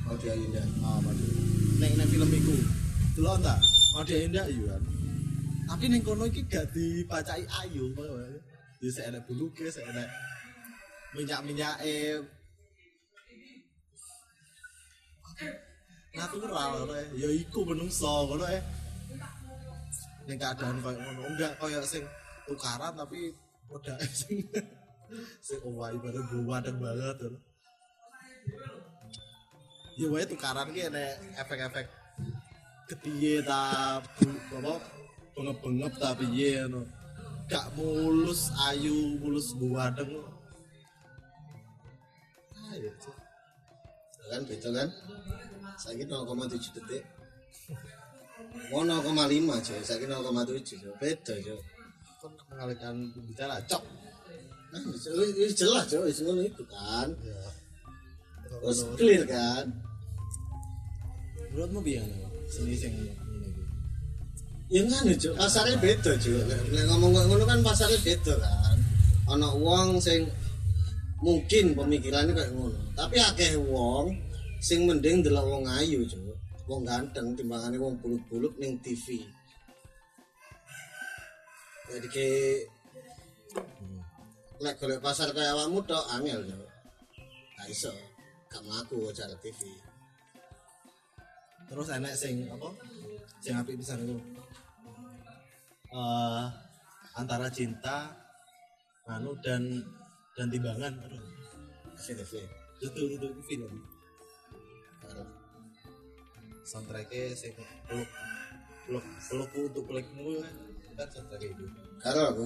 [0.01, 1.29] Maudy Ayunda Oh, mati.
[1.77, 2.57] Neng neng film iku.
[3.13, 3.53] Delok ta?
[3.93, 4.81] Maudy Ayunda iya kan.
[5.69, 8.17] Tapi ning kono iki gak dibacai ayu koyo.
[8.81, 10.09] Ya sik enek buluke, sik enek
[11.13, 12.25] minyak-minyake.
[16.13, 18.61] Natural ora ya iku menungso ngono ya.
[20.29, 22.05] Ning keadaan koyo ngono enggak koyo sing
[22.45, 23.34] tukaran tapi
[23.73, 24.45] udah sing
[25.41, 27.17] sing owai bareng gowandeng banget.
[27.27, 27.39] lho.
[29.93, 31.86] ya wae tukaran ki enek efek-efek
[32.89, 34.73] kepiye ta apa
[35.34, 36.81] bengep-bengep ta piye ngono
[37.45, 40.11] gak mulus ayu mulus guwadeng
[42.73, 43.22] ayo Cuk.
[44.34, 44.89] Kan beda kan.
[45.77, 47.03] Saya 0,7 detik.
[48.73, 49.13] Mau 0,5
[49.53, 50.89] aja saya 0,7 Jo.
[50.97, 51.57] beda jo.
[52.17, 52.95] Kon mengalihkan
[53.29, 53.84] bicara cok.
[54.73, 56.01] Nah ini jelas jo.
[56.09, 57.13] Wis ngono itu kan.
[57.21, 57.41] Ya
[58.49, 59.65] terus clear kan.
[61.53, 62.93] Menurutmu ngono seni sing
[64.73, 65.31] ngene iki ya jo.
[65.38, 66.34] Pasarnya beda jo.
[66.49, 68.77] Nek ngomong kayak ngono kan pasarnya beda kan.
[69.29, 70.25] Ana wong sing
[71.24, 72.80] mungkin pemikirannya kayak ngono.
[72.93, 74.11] Tapi akeh wong
[74.59, 76.19] sing mending delok wong ayu jo
[76.67, 79.19] wong ganteng timbangane wong buluk-buluk ning TV
[81.91, 82.28] jadi ke
[84.63, 86.55] lek golek pasar kayak awakmu tok angel jo
[87.59, 87.91] gak iso.
[88.47, 89.59] Gak mlaku acara TV
[91.67, 92.69] terus enek sing apa?
[93.43, 94.15] Sing apik pisan itu
[95.91, 96.45] eh
[97.19, 98.15] antara cinta
[99.11, 99.84] anu dan
[100.34, 101.21] dan timbangan aduh
[101.93, 102.31] TV
[102.81, 103.73] itu itu itu film
[106.63, 107.53] soundtracknya sing
[107.88, 108.09] peluk
[108.88, 110.41] peluk pelukku untuk pelukmu
[110.97, 111.65] kan soundtracknya itu.
[111.99, 112.45] Karo aku.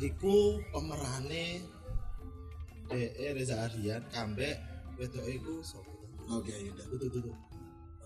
[0.00, 0.34] Iku
[0.72, 1.60] pemerane
[2.88, 4.56] DE Reza Ardian kambek
[4.96, 5.92] wedok iku sapa?
[6.30, 7.36] Oke yaudah tuh tuh tuh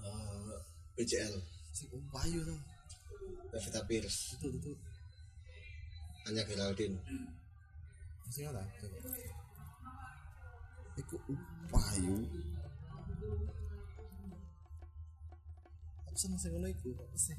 [0.05, 0.57] Eh,
[0.97, 1.34] BCL
[1.72, 2.61] sing payu tuh
[3.49, 4.72] Pevita Pierce itu itu
[6.28, 6.99] hanya Geraldine
[8.33, 8.62] sing apa?
[10.95, 11.16] Iku
[11.70, 12.16] payu
[16.07, 17.35] apa seneng sing ngono iku apa sih?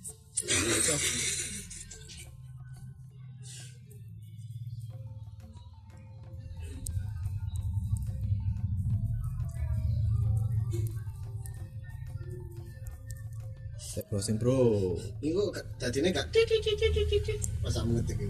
[13.80, 15.00] Saya browsing bro.
[15.24, 18.28] Iku tadinya gak tik tik tik tik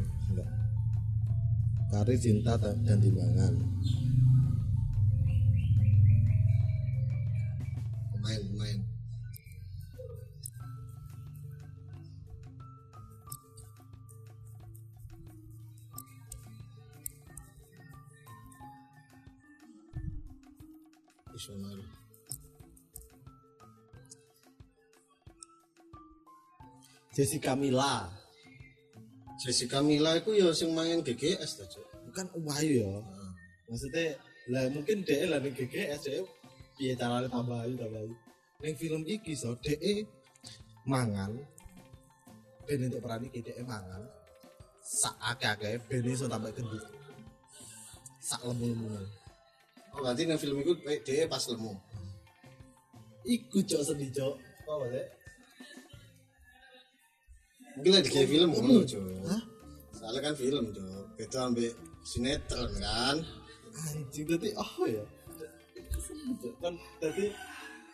[1.95, 3.55] Karir cinta ta- dan timbangan.
[8.11, 8.79] Pemain pemain.
[21.31, 21.79] Visioner.
[27.15, 28.24] Jessica Mila.
[29.45, 31.85] Jessica Mila itu ya sing main GGS tuh Cuk.
[32.09, 32.97] Bukan Wahyu ya.
[33.69, 34.17] Maksudnya
[34.49, 36.25] lah mungkin DE lah ning GGS DE
[36.73, 38.15] piye carane tambah ayu tambah ayu.
[38.65, 40.01] Ning film iki so DE
[40.89, 41.37] mangan
[42.65, 44.01] ben untuk peran iki DE mangan
[44.81, 46.81] sak akeh-akeh ben iso tambah gendut.
[48.17, 48.97] Sak lemu-lemu.
[49.93, 51.77] Oh berarti nang film itu kayak dia pas lemu.
[53.29, 54.33] Iku cok sedih cok.
[54.65, 55.05] Apa sih?
[57.75, 58.79] Mungkin lagi kayak film ngono.
[59.27, 59.41] Hah?
[59.95, 61.03] Soalnya kan film Cuk.
[61.19, 61.71] Beda ambek
[62.05, 63.17] sinetron kan.
[63.75, 65.03] anjing tadi oh ya
[66.63, 67.27] kan tadi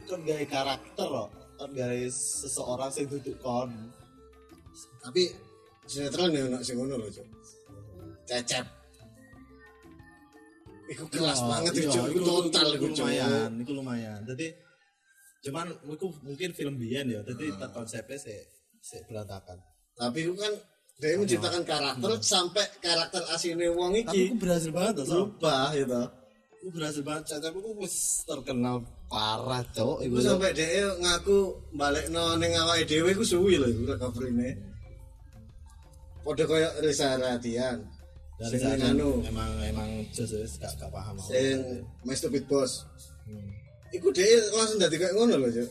[0.06, 1.26] kan gaya karakter loh
[1.58, 3.90] kan gaya seseorang yang duduk kon
[5.02, 5.34] Tapi
[5.90, 7.26] sinetron ya ono sing ngono lho Cuk.
[8.30, 8.66] Cecep.
[10.94, 12.00] Iku kelas Iya, banget iya, itu.
[12.14, 14.48] Iku total iku lumayan itu lumayan jadi
[15.42, 18.38] cuman itu mungkin film bian ya jadi konsepnya sih
[18.86, 19.58] sih berantakan
[20.00, 20.54] Tapi itu kan
[21.02, 26.02] dia menciptakan karakter sampai karakter aslinya wong tapi iki aku berhasil banget tuh berubah gitu.
[26.62, 32.38] aku berhasil banget cecep aku wis terkenal parah cowok Iku sampai dia ngaku balik no
[32.38, 34.50] ning awake dhewe suwi lho iku recovery-ne.
[36.22, 37.82] Padha koyo Reza Radian.
[38.42, 41.30] dari Sing anu, emang emang just wis gak gak paham aku.
[41.30, 42.90] sing My Stupid Boss.
[43.30, 43.54] Hmm.
[43.94, 44.26] Iku dia
[44.58, 45.70] langsung dadi kayak ngono loh, Cuk.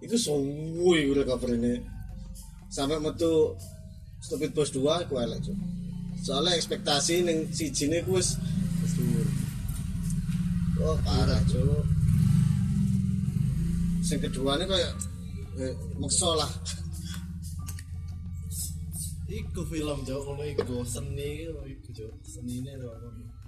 [0.00, 1.93] Iku suwi iku recovery-ne.
[2.74, 3.54] Sampai metu
[4.18, 5.58] Stupid Boss 2 iku elek, Cuk.
[6.26, 8.34] Soalnya ekspektasi ning sijine ku wis
[10.82, 11.86] oh parah, Cuk.
[14.02, 14.90] Sing keduanya kayak
[15.62, 16.50] eh, maksa lah.
[19.30, 23.43] Iku film jauh ngono iku seni iku jauh lho apa.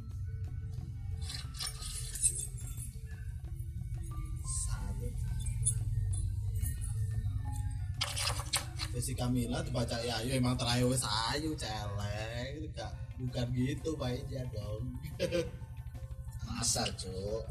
[8.97, 14.41] Jessica Mila dibaca ya ayo emang terayu wis ayu celeng itu gak bukan gitu baiknya
[14.49, 14.89] dong.
[16.49, 17.45] Masa cuk.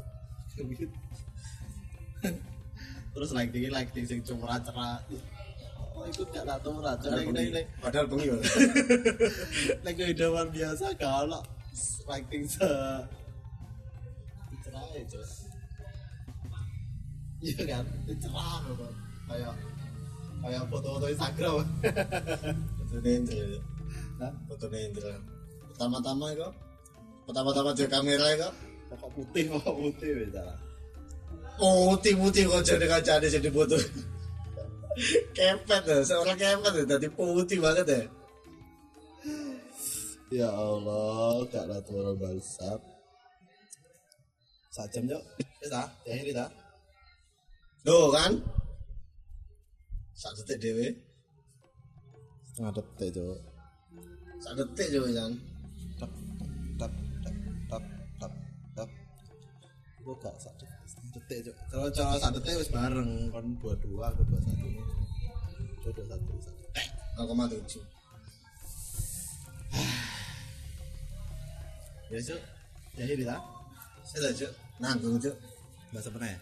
[3.14, 4.98] Terus like tinggi like tinggi sing cuma cerah
[5.94, 7.54] oh ikut gak tahu raja like bengi.
[7.54, 8.42] like padahal bengi Bang.
[9.86, 11.46] like kehidupan biasa kalau
[12.10, 12.70] like tinggi se
[14.66, 15.46] cerah ya cus
[17.38, 17.84] iya kan?
[18.18, 18.90] Cerah loh
[19.30, 19.75] kayak
[20.42, 21.64] kayak foto-foto Instagram
[22.78, 23.44] foto Indra
[24.20, 24.32] Hah?
[24.48, 25.14] foto Indra
[25.72, 26.48] pertama-tama itu
[27.26, 28.50] pertama-tama di kamera itu
[28.92, 30.54] pokok putih pokok putih bicara
[31.56, 33.76] putih putih kok jadi kaca ada jadi foto
[35.36, 38.02] kepet ya seorang kepet ya tadi putih banget ya
[40.26, 42.82] Ya Allah, Kak Ratu orang balsap.
[44.74, 45.22] Sajam jok,
[45.62, 45.86] wis ta?
[46.02, 46.50] Ya ini ta?
[47.86, 48.34] Loh kan
[50.16, 50.86] sak detik dewe
[52.48, 53.36] Setengah detik jok.
[54.40, 55.32] sak detik kan
[56.00, 56.10] Tap
[56.80, 56.92] tap
[57.24, 57.34] tap
[57.68, 57.84] tap
[58.20, 58.32] tap
[58.76, 58.90] tap.
[60.00, 61.56] Gue gak sak detik, setengah detik.
[61.68, 64.68] Kalau cara sak detik wis bareng, kon dua dua, aku dua satu.
[65.84, 66.88] Dua dua satu, sak detik.
[67.16, 67.80] 0,7
[72.06, 72.40] Ya jok,
[72.94, 73.36] ya ini ta?
[74.06, 75.34] saya cuk nanggung cuk
[75.90, 76.38] Bahasa mana ya?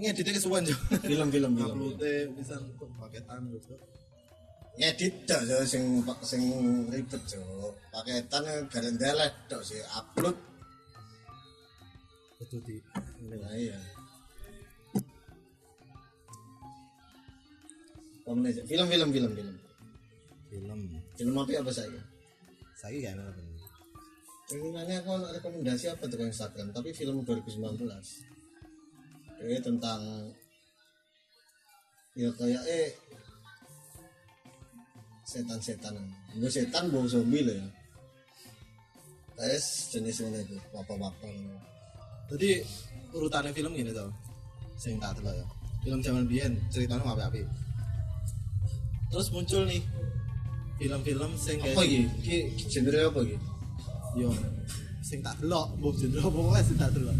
[0.00, 0.80] Ini editnya kesuwan jok.
[1.12, 1.76] film film film.
[1.76, 2.56] Uploadnya bisa
[2.96, 3.76] paketan gitu.
[4.80, 5.84] ngedit tok cuk sing
[6.24, 6.42] sing
[6.88, 10.32] ribet cuk paketan garen delek tok sih upload.
[12.40, 12.80] Itu di
[13.28, 13.76] nah iya.
[18.24, 19.54] Film film film film.
[20.48, 20.80] Film.
[21.12, 22.00] film apa apa saya
[22.80, 23.40] Saya gak enak apa
[24.50, 26.74] ini nanya aku ada rekomendasi apa tuh Instagram?
[26.74, 28.39] Tapi film 2019
[29.40, 30.00] ini tentang
[32.18, 32.88] ya kayak eh
[35.24, 35.94] setan-setan.
[36.36, 37.68] Gue setan bawa zombie loh ya.
[39.40, 39.62] Kayak
[39.96, 41.26] jenis ini tuh apa-apa
[42.28, 42.60] Jadi
[43.16, 44.12] urutannya film gini tau.
[44.76, 45.46] Sing tak ya.
[45.80, 47.40] Film zaman biyen ceritanya apa api
[49.08, 49.80] Terus muncul nih
[50.76, 52.36] Film-film sing apa gitu ki
[52.68, 53.46] genre apa gitu
[54.16, 54.28] Yo
[55.00, 57.16] Sing tak delok Mbok jendro pokoknya sing tak delok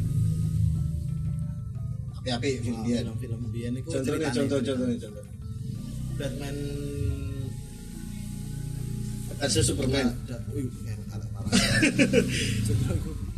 [2.21, 3.01] api-api film dia
[3.49, 3.73] biyen.
[3.81, 5.25] itu contohnya contoh contohnya contoh
[6.21, 6.57] Batman.
[9.41, 10.13] Versus Superman.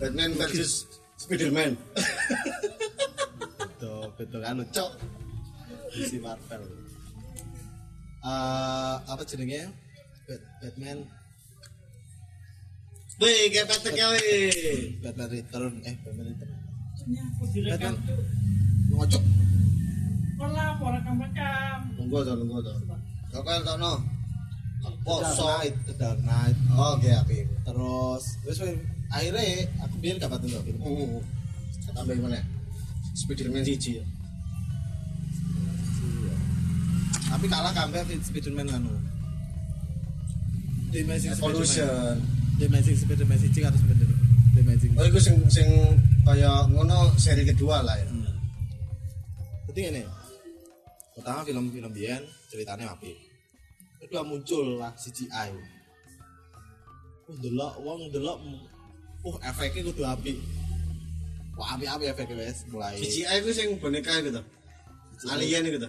[0.02, 1.78] Batman versus Spiderman.
[3.54, 4.90] Betul, betul kan cok.
[5.94, 6.62] DC Marvel.
[8.26, 9.70] Eh, apa jenenge?
[10.26, 10.98] Bat- Batman.
[13.22, 14.98] Wih, kayak ya wih.
[14.98, 16.61] Batman Return eh Batman Return
[18.92, 19.22] Ngocok
[20.92, 21.78] rekam-rekam.
[21.96, 22.76] Tuh, nunggu tuh.
[23.32, 23.92] Kau kan tau no.
[24.82, 25.46] Dark Poso.
[25.94, 27.38] Dark Knight Oke, api.
[27.62, 28.74] terus wes wes
[29.14, 30.34] akhirnya aku biar gak
[30.66, 31.22] film Uh,
[31.94, 32.42] tambah mana?
[33.14, 34.04] Spiderman siji ya.
[37.32, 38.90] tapi kalah kampe Spiderman anu
[40.92, 42.14] The Amazing Spiderman Evolution.
[42.58, 44.11] The Amazing Spiderman siji karo Spiderman
[44.52, 45.68] The Amazing Oh, itu sing sing
[46.28, 48.06] kayak ngono seri kedua lah ya.
[48.08, 48.28] Hmm.
[49.72, 50.04] Ini
[51.16, 53.12] pertama film-film Bian ceritanya api
[54.02, 55.48] kedua muncul lah CGI
[57.28, 58.40] uh delok wong delok
[59.24, 60.36] uh efeknya kudu api
[61.54, 62.96] wah api api efeknya wes mulai.
[62.98, 64.40] CGI itu sing boneka gitu.
[65.30, 65.88] Alien gitu.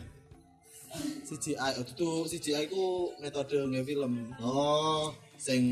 [1.25, 4.31] CGI itu tuh CGI ku metode nge film.
[4.37, 5.09] Oh,
[5.39, 5.63] sing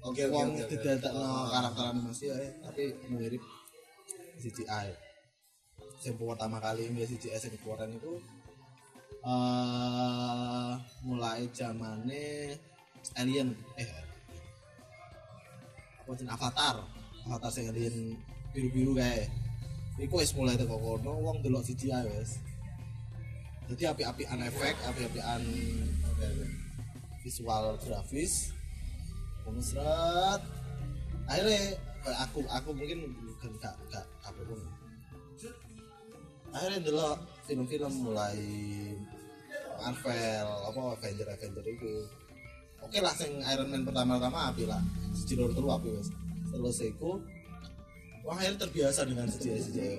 [0.00, 0.62] oke oke wong oke.
[0.64, 0.70] oke.
[0.70, 1.46] didadakno Ah.
[1.52, 2.82] karakter animasi ya tapi
[3.12, 3.42] mirip
[4.40, 4.88] CGI
[6.08, 8.12] yang pertama kali nggak CGI yang keluaran itu
[9.20, 10.72] eh
[11.04, 12.56] mulai zamannya
[13.20, 13.88] Alien eh
[16.00, 16.76] apa Avatar
[17.28, 18.16] Avatar sing Alien
[18.56, 19.28] biru-biru kayak
[20.00, 22.40] Iku wis mulai teko kono wong delok CGI wis.
[23.68, 25.44] Jadi api-apian efek, api-apian
[26.08, 26.46] Oke, oke.
[27.20, 28.56] visual grafis
[29.60, 30.42] seret
[31.28, 34.60] akhirnya kayak aku aku mungkin bukan gak gak apa pun
[36.50, 37.06] akhirnya dulu
[37.46, 38.38] film-film mulai
[39.80, 41.92] Marvel apa Avenger Avenger itu.
[42.80, 44.80] Oke lah sing Iron Man pertama-tama api lah.
[45.16, 46.08] Siji loro telu api wes.
[46.52, 47.20] Terus iku
[48.24, 49.96] wah akhirnya terbiasa dengan CGI CGI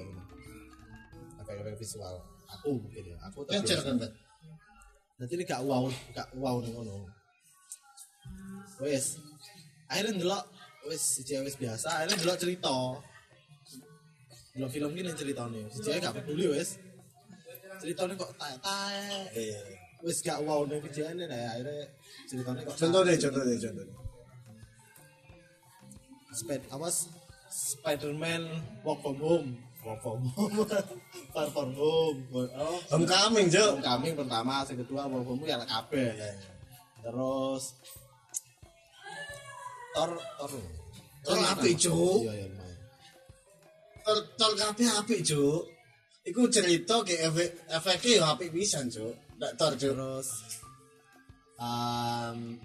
[1.42, 2.16] efek-efek visual.
[2.60, 3.90] Aku mungkin ya aku terbiasa.
[3.90, 3.98] Kan?
[5.22, 7.06] Nanti ini gak wow, gak wow nih ngono.
[8.82, 9.22] Wes,
[9.92, 10.44] akhirnya ndelok
[10.88, 12.76] wes cewek wes biasa, akhirnya ndelok cerita.
[14.56, 16.80] Ndelok film gini ceritanya, si cewek gak peduli wes.
[17.84, 19.04] Ceritanya kok tae tae.
[19.36, 19.62] Iya.
[20.02, 21.86] wis gak wow ning kejadian nah akhirnya
[22.26, 23.98] ceritanya kok contoh deh contoh deh contoh deh
[26.32, 26.88] Sped apa
[27.52, 28.42] Spider-Man
[28.88, 29.50] Walk from Home
[29.84, 30.64] Walk from Home
[31.36, 36.16] Far from Home oh homecoming jo Homecoming pertama yang kedua Walk from Home ya kabeh
[37.02, 37.78] terus
[39.92, 40.52] Thor Thor
[41.26, 42.26] Thor apik, Cuk.
[42.26, 42.80] iya iya lumayan
[44.02, 45.62] tol tol kabeh apik jo
[46.26, 50.28] iku cerita ke efek efeknya ya apik pisan jo ndak tor jo terus
[51.62, 52.58] um?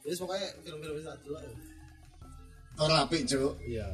[0.00, 1.52] Jadi pokoknya film-film bisa dulu ya.
[2.74, 3.86] tor apik jo Iya.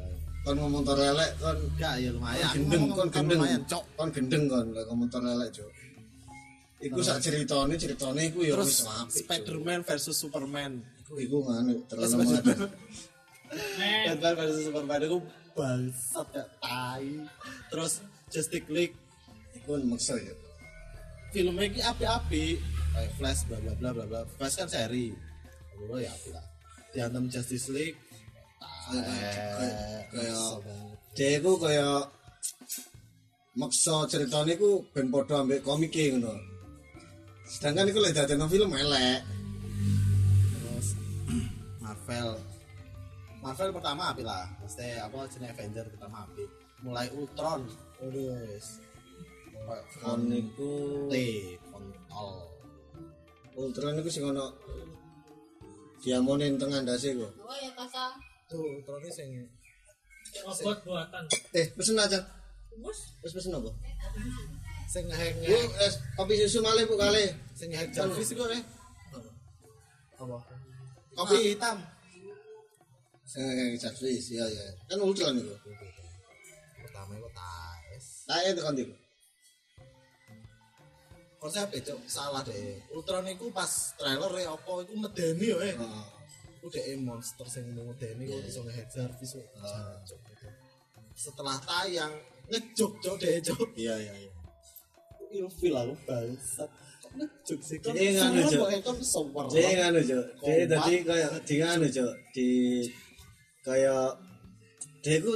[0.46, 2.50] kon ngomong tor lelek kon Enggak ya lumayan.
[2.54, 3.84] Gendeng kon kan gendeng lumayan cok.
[3.98, 5.66] kon gendeng kon lek ngomong tor lelek jo
[6.78, 9.24] iku sak ceritane ceritane iku ya wis apik.
[9.24, 10.84] Spider-Man versus Superman.
[11.06, 12.66] iku nganu terlalu Spider- mengada
[13.78, 15.18] Nek, Batman versus Superman itu
[15.54, 17.08] bangsat ya tai.
[17.70, 17.92] Terus
[18.28, 18.96] Justice League
[19.54, 20.34] iku maksa ya
[21.30, 22.44] filmnya ini api-api
[22.92, 24.20] kayak Flash bla bla bla bla bla.
[24.36, 25.14] Flash kan seri.
[25.86, 26.44] Oh ya api lah.
[26.90, 27.96] Diantem Justice League.
[28.86, 30.60] Kayak- kayak-
[31.16, 32.04] dia iku kaya
[33.56, 36.34] maksa ceritane iku ben padha ambek komike ngono
[37.46, 39.20] sedangkan iku lek dadekno film elek.
[40.52, 40.88] Terus
[41.84, 42.30] Marvel.
[43.42, 44.44] Marvel pertama api lah.
[44.60, 46.44] Mesti apa jenis Avenger pertama api.
[46.82, 47.62] Mulai Ultron.
[48.02, 48.82] Wis.
[50.02, 51.14] Kon iku T
[51.72, 52.28] kontol
[53.56, 54.52] Ultron iku sing ono
[55.98, 57.26] diamone ning tengah ndase iku.
[57.42, 58.14] Oh ya kasang.
[58.46, 59.28] tuh Ultron ini sing
[60.46, 61.24] robot buatan.
[61.50, 62.22] eh pesen aja
[62.78, 63.72] Bos, wis pesen apa
[64.86, 67.26] sing Bu, es kopi susu malih Bu kali.
[67.52, 68.62] sing ngeheng Jarvis itu eh
[70.16, 70.36] apa
[71.16, 71.76] kopi hitam
[73.26, 73.42] Sing
[73.76, 74.66] servis ya ya.
[74.86, 75.50] Kan Ultron iku.
[76.78, 78.94] pertama itu tais Tae tekan iku.
[81.36, 83.68] konsep itu salah deh Ultron itu pas
[83.98, 86.04] trailer ya apa itu medeni ya eh Heeh.
[86.64, 89.46] udah monster sing mau medeni kok bisa ngehead Jarvis kok.
[89.46, 90.48] Gitu.
[91.16, 92.12] setelah tayang
[92.46, 94.30] ngejuk cok deh cok Iya iya iya.
[95.38, 96.70] Ilfil aku bangsat
[97.80, 98.44] Jadi nganu,
[99.00, 100.68] sower Jadi nganu Jo, Kompak.
[100.68, 102.48] tadi kayak di nganu Jo, di
[103.64, 104.20] kayak
[105.00, 105.32] dia iku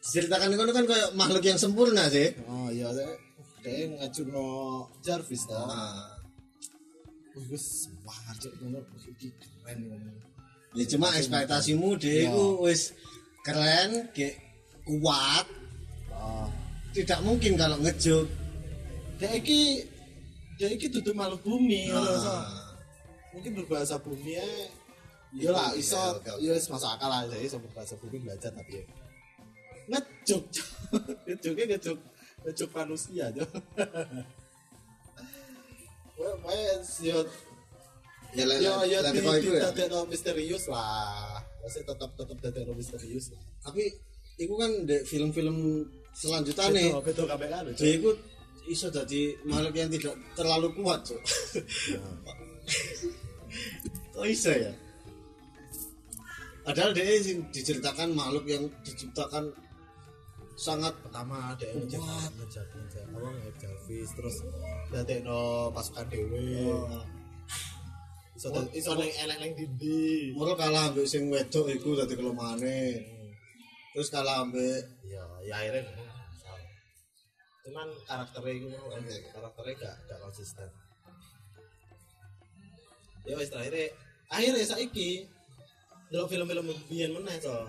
[0.00, 2.30] ceritakan itu kan kayak makhluk yang sempurna sih.
[2.46, 3.10] oh iya deh
[3.60, 6.08] dia ngejuk no Jarvis toh Nah,
[7.32, 7.64] bagus
[8.00, 10.10] wah cok ngono iki keren ngono
[10.72, 12.30] ya cuma ekspektasimu dia Iya.
[12.30, 12.94] itu wis
[13.42, 14.36] keren, kayak
[14.86, 15.46] kuat.
[16.90, 18.26] Tidak mungkin kalau ngejuk.
[19.20, 19.60] Dia iki
[20.56, 22.32] dia iki tutup makhluk bumi ngono so.
[22.32, 22.48] Nah,
[23.36, 24.48] mungkin berbahasa bumi ya
[25.30, 26.02] iya lah Iya, iso
[26.42, 28.84] iya wis masuk akal lah saya iso berbahasa bumi belajar tapi ya
[29.90, 30.42] ngejuk
[31.28, 31.98] ngejuknya ngejuk
[32.48, 33.44] ngejuk manusia aja
[36.20, 36.52] Wah, wah,
[37.00, 37.24] yo,
[38.36, 38.44] ya
[39.40, 39.72] iku ya.
[39.72, 41.40] dadekno misterius lah.
[41.64, 43.40] Masih tetap tetap dadekno misterius lah.
[43.64, 43.88] Tapi
[44.36, 47.64] iku kan film-film selanjutnya Betul, betul kabeh kan.
[47.72, 48.10] itu
[48.66, 51.20] iso jadi makhluk yang tidak terlalu kuat cok
[54.12, 54.72] kok iso ya
[56.60, 59.48] padahal dia sing diceritakan makhluk yang diciptakan
[60.54, 62.30] sangat Pertama ada yang ngejak Kuat.
[62.36, 64.36] ngejak ngejak apa ngejak Jarvis terus
[64.92, 65.40] dadekno
[65.72, 66.68] pasukan dewe.
[66.68, 67.00] oh,
[68.36, 70.36] Iso iso neng elek neng dindi.
[70.36, 73.00] mulu kalah ambek sing wedok iku dadi kelomane
[73.96, 75.82] terus kalah ambek Ya, ya akhirnya.
[77.60, 78.68] Cuman karakternya itu
[79.36, 80.68] karakternya gak gak konsisten.
[83.28, 83.92] Ya wis terakhir
[84.32, 85.28] akhirnya saiki
[86.08, 87.68] delok film-film biyen meneh so.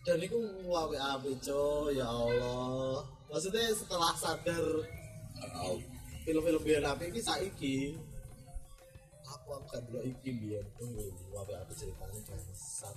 [0.00, 3.04] Dan itu wae api co, ya Allah.
[3.28, 4.64] Maksudnya setelah sadar
[6.24, 7.76] film-film biyen api iki saiki
[9.28, 11.04] aku akan delok iki biyen tunggu
[11.36, 12.96] wae api ceritanya bangsat.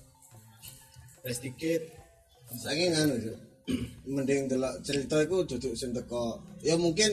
[1.28, 1.92] Rest tiket
[2.56, 3.53] saking anu cok
[4.04, 6.40] mending delok cerita iku duduk sing teko.
[6.60, 7.12] Ya mungkin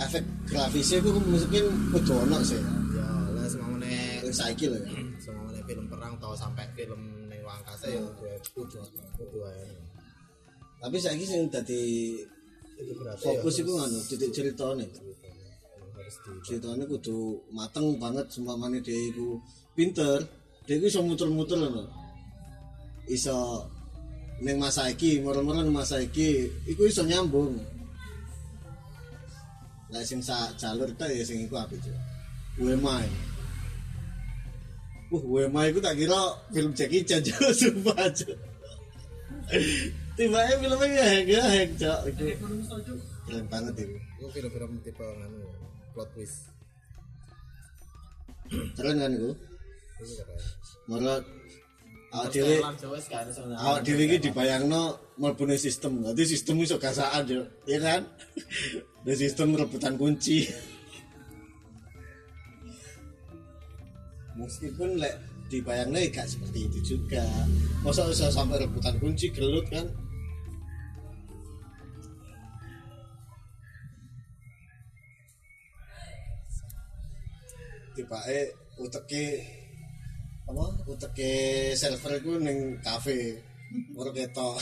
[0.00, 2.60] efek grafisnya iku mungkin kudu ono sih.
[2.96, 4.90] Ya lah semamane saiki lho ya.
[5.20, 8.80] semamane film perang atau sampai film ning angkasa ya gue kudu
[9.20, 9.68] kudu ae.
[10.80, 12.16] Tapi saiki sing dadi
[12.80, 14.86] itu berarti fokus ya iku nganu titik ceritane.
[16.42, 19.36] Ceritanya kudu mateng banget sumpamane dia iku
[19.76, 20.24] pinter.
[20.70, 21.84] Iku iso muter-muter lho
[23.10, 23.66] iso
[24.40, 27.60] ning masa iki moro-moro ning masa iki iku iso nyambung
[29.90, 31.96] lah sing sak jalur ta ya sing iku apik Cuk.
[32.58, 33.02] Wema
[35.10, 36.22] Uh, Wema iku tak kira
[36.54, 38.38] film Jackie Chan Cuk, sumpah Cuk.
[40.14, 42.24] tiba-tiba filmnya ya ya hack cok itu
[43.26, 45.42] keren banget itu Itu film-film tipe nganu
[45.90, 46.46] plot twist.
[48.78, 49.30] keren kan itu
[49.98, 50.38] Itu keren.
[50.86, 51.24] menurut
[52.10, 52.58] awak dewe
[53.54, 56.02] awak dewe iki dibayangno mlebune sistem.
[56.02, 58.02] Dadi sistem iso gasaan yo ya kan?
[59.00, 60.50] Ada sistem rebutan kunci.
[64.36, 65.16] Meskipun lek
[65.48, 67.24] dibayangno ya gak seperti itu juga.
[67.80, 69.88] Masa bisa sampai rebutan kunci gelut kan?
[77.96, 79.59] Tiba eh uteke
[80.50, 81.32] apa uteke
[81.78, 83.38] server ku ning kafe
[83.94, 84.58] baru ketok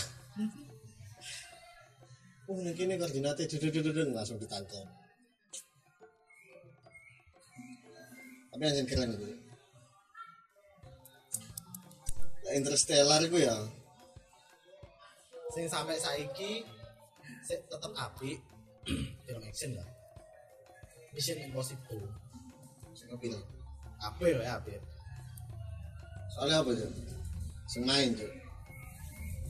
[2.49, 4.85] oh ini kini koordinatnya duduk langsung ditangkap
[8.53, 9.29] tapi yang keren itu
[12.49, 13.57] Interstellar itu ya
[15.53, 16.65] Sing sampai saiki
[17.45, 18.37] sik tetep apik
[19.25, 19.89] film action lah.
[21.13, 22.05] Mission Impossible.
[22.93, 23.37] sing ngebil
[23.99, 24.81] Apik ya apik.
[26.39, 26.91] Soalnya apa tuh
[27.67, 28.31] sing main tuh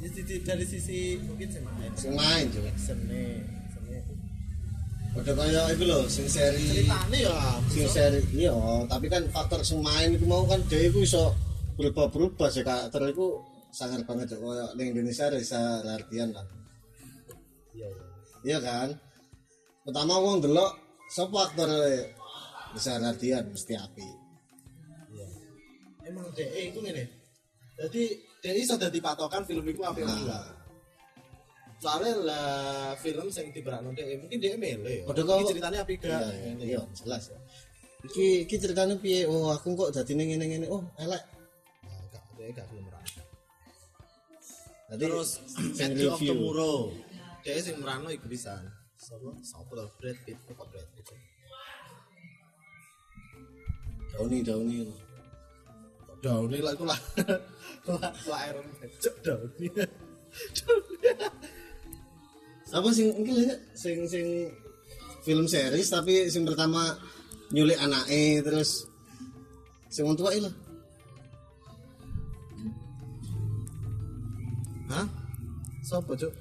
[0.01, 1.91] di- dari sisi mungkin sih main.
[1.93, 3.45] sing main tuh action-nya.
[5.19, 7.37] udah kayak itu loh sing seri Ceritanya ya
[7.69, 8.55] sing seri iya
[8.89, 11.35] tapi kan faktor sing main itu mau kan dia itu iso
[11.77, 13.37] berubah-berubah sih karakter itu
[13.69, 16.47] sangat banget tuh kayak di Indonesia ada bisa artian lah
[17.79, 18.05] Iya, iya.
[18.43, 18.89] iya kan?
[19.87, 20.73] Pertama wong delok
[21.15, 21.71] sapa aktor
[22.75, 24.07] bisa artian mesti api.
[26.19, 27.05] Emang DE itu ngene.
[27.79, 28.03] Jadi
[28.43, 30.43] DE iso dadi patokan film iku apik apa enggak.
[30.43, 30.57] nah
[31.79, 32.47] Soalnya lah
[32.99, 35.05] film sing diberakno DE mungkin DE mele ya.
[35.07, 36.27] Padha kok- ceritanya apik gak?
[36.35, 37.39] iya iya jelas ya
[37.99, 41.19] iki iki ceritanya piye oh aku kok jadi ngene ngene oh elek
[41.83, 42.85] Nah, gak DE gak film.
[44.89, 45.31] Jadi Terus
[45.85, 46.19] Edge of.
[46.19, 46.91] Tomorrow.
[47.43, 48.67] DE sing merano iku pisan.
[48.99, 49.31] Sapa?
[49.43, 51.07] Sapa lho Brad Pitt kok Brad Pitt.
[54.11, 54.83] Dauni Dauni
[56.19, 57.01] Downey lah iku lah.
[57.89, 58.91] Lah lah Iron Man.
[59.01, 59.69] Cuk Downey.
[62.69, 64.27] apa sing iki lho, sing sing
[65.25, 66.93] film series tapi sing pertama
[67.49, 68.85] nyulik anake terus
[69.89, 70.53] sing wong tua lho
[74.89, 75.05] Hah?
[75.85, 76.33] Cuk?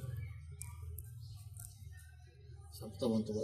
[2.71, 3.43] sapa tuh wong tua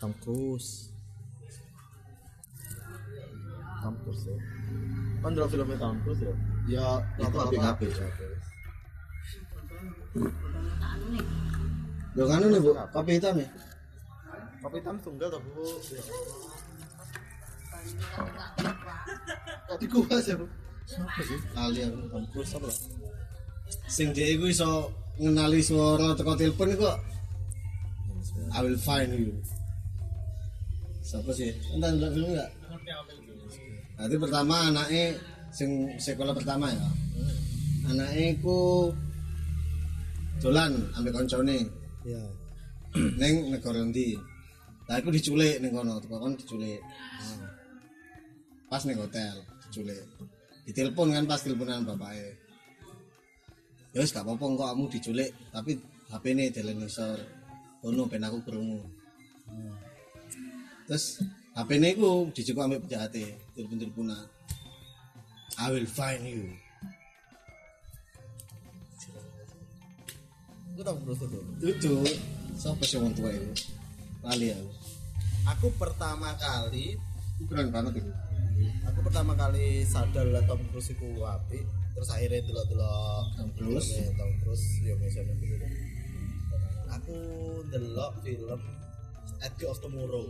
[0.00, 0.89] Tom Cruise.
[3.80, 4.36] Cruise ya.
[5.24, 6.34] Kan dulu filmnya Cruise ya.
[6.68, 7.88] Ya, Itu apik-apik.
[7.96, 8.30] apik.
[12.18, 13.48] Lho kan nih Bu, kopi hitam ya?
[14.60, 15.62] Kopi hitam tunggal tak bu?
[19.70, 20.46] Kok dikupas ya bu?
[20.84, 21.38] Siapa sih?
[21.54, 22.18] Kali aku.
[22.34, 22.68] Cruise apa?
[23.86, 24.90] Sing dia iku iso
[25.22, 26.96] ngenali suara teko telepon kok
[28.50, 29.30] I will find you.
[31.06, 31.54] Siapa sih?
[31.74, 32.50] Entah ndelok film enggak?
[34.00, 35.12] Nanti pertama anaknya
[35.52, 36.88] sing sekolah pertama ya.
[37.92, 38.88] Anaknya iku
[40.40, 41.68] dolan ambek koncone
[42.00, 42.24] Ya.
[43.20, 44.16] ning negara ndi.
[44.88, 46.80] Lah iku diculik ning kono, teko kono diculik.
[48.72, 49.36] Pas ning hotel
[49.68, 50.00] diculik.
[50.64, 52.32] Ditelepon kan pas teleponan bapaknya.
[53.92, 55.76] Ya wis gak apa-apa kok kamu diculik, tapi
[56.08, 57.18] HP ini dalan ngisor.
[57.84, 58.80] Ono ben aku krungu.
[60.88, 61.20] Terus
[61.58, 62.86] HP ini ku dijukuk ambek
[63.68, 64.24] penjahate, telepon-teleponan.
[65.60, 66.56] I will find you.
[70.72, 71.40] Itu Tom Cruise itu.
[71.60, 71.94] Itu
[72.56, 73.52] siapa sih orang tua itu?
[74.24, 74.70] Lali aku.
[75.56, 76.96] Aku pertama kali
[77.40, 78.12] Itu keren banget itu.
[78.84, 81.64] aku pertama kali sadar lah Tom Cruise iku apik
[81.96, 83.88] terus akhirnya delok-delok Tom Cruise.
[83.88, 85.72] filmnya Tom Cruise ya Mission Impossible
[86.92, 87.16] aku
[87.72, 88.60] delok film
[89.40, 90.28] Edge of Tomorrow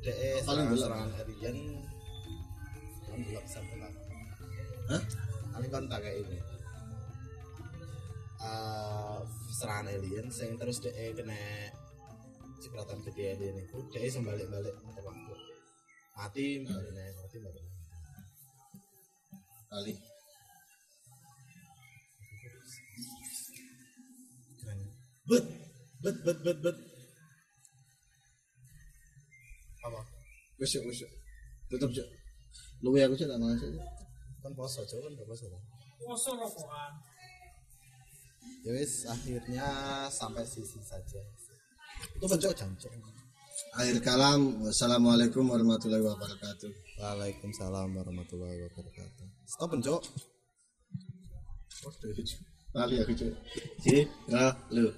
[0.00, 1.56] eh Paling serangan alien
[3.12, 3.92] kan delok sampai lah
[4.88, 5.02] Hah?
[5.52, 6.38] paling kan tak kayak ini.
[8.42, 9.18] Eh,
[9.52, 11.36] serangan alien sing terus dia kena
[12.58, 15.34] cipratan gede alien itu dia sembalik-balik mata waktu.
[16.16, 17.64] Mati balik naik mati balik
[19.70, 19.98] naik.
[24.56, 24.78] Keren
[25.28, 25.44] bet
[26.02, 26.78] bet bet bet bet
[29.82, 30.00] apa
[30.60, 31.10] Wes yuk, wes yuk.
[31.70, 32.06] Tutup yuk.
[32.82, 33.70] Lu ya aku sih tak masuk.
[34.42, 35.44] kan poso coba kan gak poso
[36.02, 36.92] Poso rokokan.
[38.66, 39.66] ya wis akhirnya
[40.10, 41.22] sampai sisi saja
[42.14, 42.90] itu bencok jancok
[43.78, 50.02] akhir kalam wassalamualaikum warahmatullahi wabarakatuh Waalaikumsalam warahmatullahi wabarakatuh stop cok
[52.72, 53.28] Lali aku cuy.
[53.84, 54.88] Si, ra, lu.